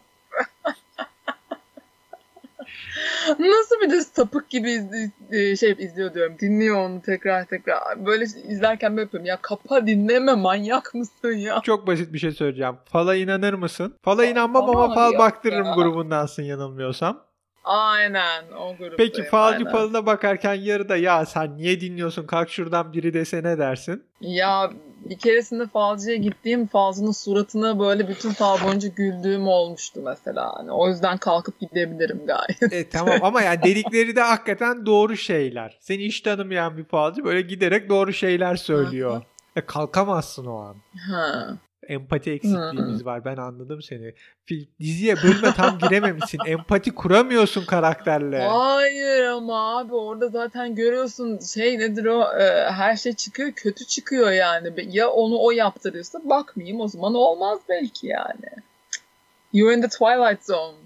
Nasıl 3.39 3.81
bir 3.81 3.89
de 3.91 4.01
sapık 4.01 4.49
gibi 4.49 4.71
izli, 4.71 5.11
e, 5.31 5.55
şey 5.55 5.75
izliyor 5.79 6.13
diyorum. 6.13 6.35
Dinliyor 6.41 6.77
onu 6.89 7.01
tekrar 7.01 7.45
tekrar. 7.45 8.05
Böyle 8.05 8.23
izlerken 8.23 8.91
böyle 8.91 9.01
yapıyorum. 9.01 9.25
Ya 9.25 9.37
kapa 9.41 9.87
dinleme 9.87 10.33
manyak 10.33 10.93
mısın 10.93 11.31
ya? 11.31 11.59
Çok 11.63 11.87
basit 11.87 12.13
bir 12.13 12.19
şey 12.19 12.31
söyleyeceğim. 12.31 12.75
Fala 12.85 13.15
inanır 13.15 13.53
mısın? 13.53 13.95
Fala 14.01 14.25
inanmam 14.25 14.69
ama 14.69 14.83
Ama 14.83 14.95
fal 14.95 15.17
baktırırım 15.17 15.65
ya. 15.65 15.73
grubundansın 15.75 16.43
yanılmıyorsam. 16.43 17.28
Aynen 17.63 18.43
o 18.59 18.77
grup. 18.77 18.97
Peki 18.97 19.23
falcı 19.23 19.65
falına 19.65 20.05
bakarken 20.05 20.53
yarıda 20.53 20.97
ya 20.97 21.25
sen 21.25 21.57
niye 21.57 21.81
dinliyorsun 21.81 22.27
kalk 22.27 22.49
şuradan 22.49 22.93
biri 22.93 23.13
dese 23.13 23.43
ne 23.43 23.57
dersin? 23.57 24.03
Ya 24.21 24.71
bir 25.05 25.17
keresinde 25.17 25.67
falcıya 25.67 26.15
gittiğim 26.15 26.67
falcının 26.67 27.11
suratına 27.11 27.79
böyle 27.79 28.07
bütün 28.07 28.29
fal 28.29 28.63
boyunca 28.63 28.87
güldüğüm 28.87 29.47
olmuştu 29.47 30.01
mesela. 30.05 30.53
Hani 30.57 30.71
o 30.71 30.87
yüzden 30.87 31.17
kalkıp 31.17 31.59
gidebilirim 31.59 32.21
gayet. 32.25 32.73
E 32.73 32.89
tamam 32.89 33.19
ama 33.21 33.41
yani 33.41 33.61
dedikleri 33.63 34.15
de 34.15 34.21
hakikaten 34.21 34.85
doğru 34.85 35.17
şeyler. 35.17 35.77
Seni 35.79 36.05
hiç 36.05 36.21
tanımayan 36.21 36.77
bir 36.77 36.83
falcı 36.85 37.23
böyle 37.23 37.41
giderek 37.41 37.89
doğru 37.89 38.13
şeyler 38.13 38.55
söylüyor. 38.55 39.21
E 39.55 39.61
kalkamazsın 39.61 40.45
o 40.45 40.57
an. 40.57 40.75
Ha. 41.11 41.57
Empati 41.89 42.31
eksikliğimiz 42.31 43.05
var. 43.05 43.25
Ben 43.25 43.37
anladım 43.37 43.81
seni. 43.81 44.13
Diziye 44.79 45.15
bölüme 45.15 45.53
tam 45.53 45.77
girememişsin. 45.77 46.39
Empati 46.45 46.95
kuramıyorsun 46.95 47.65
karakterle. 47.65 48.41
Hayır 48.41 49.23
ama 49.23 49.79
abi 49.79 49.95
orada 49.95 50.27
zaten 50.27 50.75
görüyorsun 50.75 51.39
şey 51.39 51.79
nedir 51.79 52.05
o 52.05 52.21
e, 52.39 52.71
her 52.71 52.95
şey 52.97 53.13
çıkıyor 53.13 53.51
kötü 53.51 53.85
çıkıyor 53.85 54.31
yani. 54.31 54.87
Ya 54.97 55.09
onu 55.09 55.39
o 55.39 55.51
yaptırıyorsa 55.51 56.19
bakmayayım 56.23 56.81
o 56.81 56.87
zaman 56.87 57.15
olmaz 57.15 57.59
belki 57.69 58.07
yani. 58.07 58.49
You're 59.53 59.75
in 59.75 59.81
the 59.81 59.87
Twilight 59.87 60.45
Zone. 60.45 60.77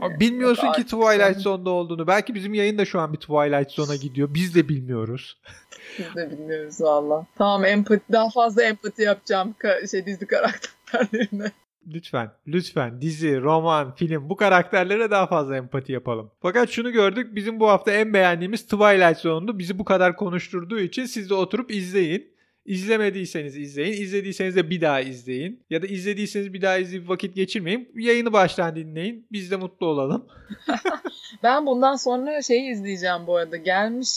Ama 0.00 0.20
bilmiyorsun 0.20 0.72
ki 0.72 0.82
Twilight 0.84 1.38
Zone'da 1.38 1.70
olduğunu. 1.70 2.06
Belki 2.06 2.34
bizim 2.34 2.54
yayın 2.54 2.78
da 2.78 2.84
şu 2.84 3.00
an 3.00 3.12
bir 3.12 3.18
Twilight 3.18 3.70
Zone'a 3.70 3.96
gidiyor. 3.96 4.34
Biz 4.34 4.54
de 4.54 4.68
bilmiyoruz. 4.68 5.38
Biz 5.98 6.14
de 6.16 6.30
bilmiyoruz 6.30 6.80
valla. 6.80 7.26
Tamam 7.38 7.64
empati 7.64 8.02
daha 8.12 8.30
fazla 8.30 8.62
empati 8.62 9.02
yapacağım 9.02 9.54
ka- 9.60 9.90
şey 9.90 10.06
dizi 10.06 10.26
karakterlerine. 10.26 11.52
Lütfen, 11.94 12.30
lütfen 12.46 13.00
dizi, 13.00 13.40
roman, 13.40 13.94
film 13.94 14.28
bu 14.30 14.36
karakterlere 14.36 15.10
daha 15.10 15.26
fazla 15.26 15.56
empati 15.56 15.92
yapalım. 15.92 16.30
Fakat 16.42 16.70
şunu 16.70 16.90
gördük. 16.92 17.34
Bizim 17.34 17.60
bu 17.60 17.68
hafta 17.68 17.92
en 17.92 18.14
beğendiğimiz 18.14 18.62
Twilight 18.62 19.18
Zone'du. 19.18 19.58
Bizi 19.58 19.78
bu 19.78 19.84
kadar 19.84 20.16
konuşturduğu 20.16 20.78
için 20.78 21.04
siz 21.04 21.30
de 21.30 21.34
oturup 21.34 21.70
izleyin. 21.70 22.33
İzlemediyseniz 22.64 23.56
izleyin. 23.56 24.02
İzlediyseniz 24.02 24.56
de 24.56 24.70
bir 24.70 24.80
daha 24.80 25.00
izleyin. 25.00 25.64
Ya 25.70 25.82
da 25.82 25.86
izlediyseniz 25.86 26.52
bir 26.52 26.62
daha 26.62 26.78
izleyip 26.78 27.08
vakit 27.08 27.34
geçirmeyin. 27.34 27.88
Yayını 27.94 28.32
baştan 28.32 28.76
dinleyin. 28.76 29.26
Biz 29.32 29.50
de 29.50 29.56
mutlu 29.56 29.86
olalım. 29.86 30.26
Ben 31.42 31.66
bundan 31.66 31.96
sonra 31.96 32.42
şeyi 32.42 32.70
izleyeceğim 32.72 33.26
bu 33.26 33.36
arada. 33.36 33.56
Gelmiş 33.56 34.08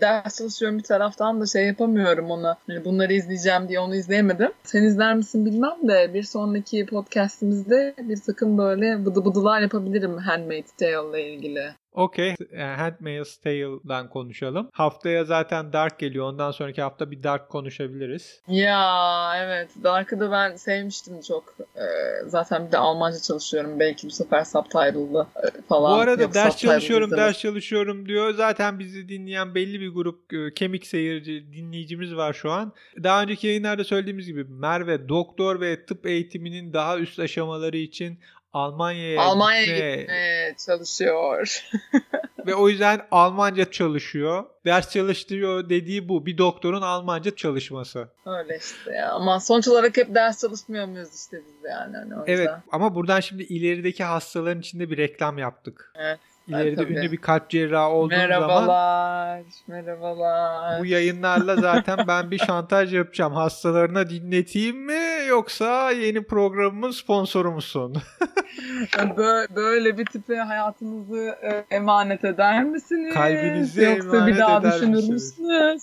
ders 0.00 0.38
çalışıyorum 0.38 0.78
bir 0.78 0.82
taraftan 0.82 1.40
da 1.40 1.46
şey 1.46 1.66
yapamıyorum 1.66 2.30
ona. 2.30 2.56
Hani 2.66 2.84
bunları 2.84 3.12
izleyeceğim 3.12 3.68
diye 3.68 3.80
onu 3.80 3.96
izleyemedim. 3.96 4.52
Sen 4.64 4.82
izler 4.82 5.14
misin 5.14 5.46
bilmem 5.46 5.88
de 5.88 6.14
bir 6.14 6.22
sonraki 6.22 6.86
podcastimizde 6.86 7.94
bir 7.98 8.20
takım 8.20 8.58
böyle 8.58 9.06
bıdı 9.06 9.24
bıdılar 9.24 9.60
yapabilirim 9.60 10.16
Handmaid's 10.16 10.72
Tale 10.72 11.10
ile 11.10 11.34
ilgili. 11.34 11.62
Okey. 11.96 12.34
Handmaid's 12.76 13.36
Tale'dan 13.36 14.08
konuşalım. 14.08 14.68
Haftaya 14.72 15.24
zaten 15.24 15.72
Dark 15.72 15.98
geliyor. 15.98 16.26
Ondan 16.26 16.50
sonraki 16.50 16.82
hafta 16.82 17.10
bir 17.10 17.22
Dark 17.22 17.48
konuşabiliriz. 17.48 18.40
Ya 18.48 19.32
evet 19.38 19.70
Dark'ı 19.84 20.20
da 20.20 20.30
ben 20.30 20.56
sevmiştim 20.56 21.20
çok. 21.20 21.54
Ee, 21.76 21.80
zaten 22.26 22.66
bir 22.66 22.72
de 22.72 22.78
Almanca 22.78 23.18
çalışıyorum. 23.18 23.80
Belki 23.80 24.06
bu 24.06 24.10
sefer 24.10 24.44
subtitle'lı 24.44 25.26
e, 25.36 25.62
falan. 25.68 25.98
Bu 25.98 26.02
arada 26.02 26.22
Yok, 26.22 26.34
ders 26.34 26.56
çalışıyorum, 26.56 27.06
izlemek. 27.06 27.26
ders 27.26 27.38
çalışıyorum 27.38 28.08
diyor. 28.08 28.34
Zaten 28.34 28.78
bizi 28.78 29.08
dinleyen 29.08 29.54
belli 29.54 29.80
bir 29.80 29.88
grup 29.88 30.32
e, 30.32 30.54
kemik 30.54 30.86
seyirci 30.86 31.52
dinleyicimiz 31.52 32.16
var 32.16 32.32
şu 32.32 32.50
an. 32.50 32.72
Daha 33.02 33.22
önceki 33.22 33.46
yayınlarda 33.46 33.84
söylediğimiz 33.84 34.26
gibi 34.26 34.44
Merve 34.44 35.08
doktor 35.08 35.60
ve 35.60 35.86
tıp 35.86 36.06
eğitiminin 36.06 36.72
daha 36.72 36.98
üst 36.98 37.18
aşamaları 37.18 37.76
için 37.76 38.18
Almanya'ya 38.56 39.22
Almanya'ya 39.22 39.64
gitmeye 39.64 39.96
gitmeye 39.96 40.54
çalışıyor. 40.66 41.64
ve 42.46 42.54
o 42.54 42.68
yüzden 42.68 43.06
Almanca 43.10 43.70
çalışıyor. 43.70 44.44
Ders 44.64 44.90
çalıştırıyor 44.90 45.68
dediği 45.68 46.08
bu. 46.08 46.26
Bir 46.26 46.38
doktorun 46.38 46.82
Almanca 46.82 47.36
çalışması. 47.36 48.08
Öyle 48.26 48.58
işte 48.58 48.92
ya. 48.92 49.12
Ama 49.12 49.40
sonuç 49.40 49.68
olarak 49.68 49.96
hep 49.96 50.14
ders 50.14 50.40
çalışmıyor 50.40 50.86
muyuz 50.86 51.14
işte 51.14 51.36
biz 51.36 51.70
yani. 51.70 51.96
Hani 51.96 52.14
Evet 52.26 52.50
ama 52.72 52.94
buradan 52.94 53.20
şimdi 53.20 53.42
ilerideki 53.42 54.04
hastaların 54.04 54.60
içinde 54.60 54.90
bir 54.90 54.96
reklam 54.96 55.38
yaptık. 55.38 55.92
Evet, 55.94 56.18
İleride 56.48 56.76
tabii. 56.76 56.92
ünlü 56.92 57.12
bir 57.12 57.16
kalp 57.16 57.50
cerrahı 57.50 57.88
olduğun 57.88 58.10
zaman 58.16 58.28
Merhabalar. 58.28 59.42
Merhabalar. 59.66 60.80
Bu 60.80 60.86
yayınlarla 60.86 61.56
zaten 61.56 61.98
ben 62.08 62.30
bir 62.30 62.38
şantaj 62.38 62.94
yapacağım. 62.94 63.32
Hastalarına 63.32 64.10
dinleteyim 64.10 64.76
mi 64.86 65.26
yoksa 65.28 65.90
yeni 65.90 66.24
programımın 66.26 66.90
sponsoru 66.90 67.52
musun? 67.52 67.96
Bö- 68.92 69.56
Böyle 69.56 69.98
bir 69.98 70.06
tipe 70.06 70.36
hayatınızı 70.36 71.36
e, 71.42 71.64
emanet 71.76 72.24
eder 72.24 72.64
misiniz? 72.64 73.14
Kalbinizi 73.14 73.82
Yoksa 73.82 74.26
bir 74.26 74.38
daha 74.38 74.62
düşünür 74.62 74.96
misiniz? 74.96 75.38
müsünüz? 75.38 75.82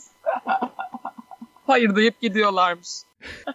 Hayır 1.68 1.96
deyip 1.96 2.22
gidiyorlarmış. 2.22 2.90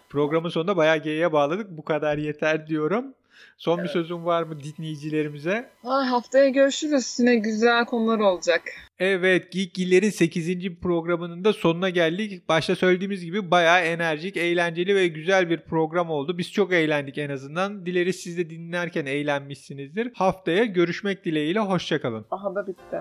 Programın 0.09 0.49
sonunda 0.49 0.77
bayağı 0.77 0.97
G'ye 0.97 1.33
bağladık. 1.33 1.71
Bu 1.71 1.85
kadar 1.85 2.19
yeter 2.19 2.67
diyorum. 2.67 3.15
Son 3.59 3.83
bir 3.83 3.89
sözüm 3.89 4.25
var 4.25 4.43
mı 4.43 4.61
dinleyicilerimize? 4.61 5.71
Ay, 5.85 6.07
haftaya 6.07 6.49
görüşürüz. 6.49 7.17
Yine 7.19 7.37
güzel 7.37 7.85
konular 7.85 8.19
olacak. 8.19 8.63
Evet 8.99 9.53
Geekgiller'in 9.53 10.11
8. 10.11 10.75
programının 10.83 11.45
da 11.45 11.53
sonuna 11.53 11.91
geldik. 11.91 12.49
Başta 12.49 12.77
söylediğimiz 12.77 13.25
gibi 13.25 13.51
bayağı 13.51 13.81
enerjik, 13.81 14.37
eğlenceli 14.37 14.95
ve 14.95 15.09
güzel 15.09 15.51
bir 15.51 15.61
program 15.61 16.11
oldu. 16.11 16.39
Biz 16.39 16.53
çok 16.53 16.73
eğlendik 16.73 17.19
en 17.19 17.31
azından. 17.31 17.87
Dileriz 17.87 18.17
siz 18.17 18.39
de 18.39 18.51
dinlerken 18.51 19.07
eğlenmişsinizdir. 19.07 20.11
Haftaya 20.15 20.65
görüşmek 20.65 21.25
dileğiyle. 21.25 21.61
Hoşçakalın. 21.61 22.27
Aha 22.31 22.55
da 22.55 22.67
bitti. 22.67 22.97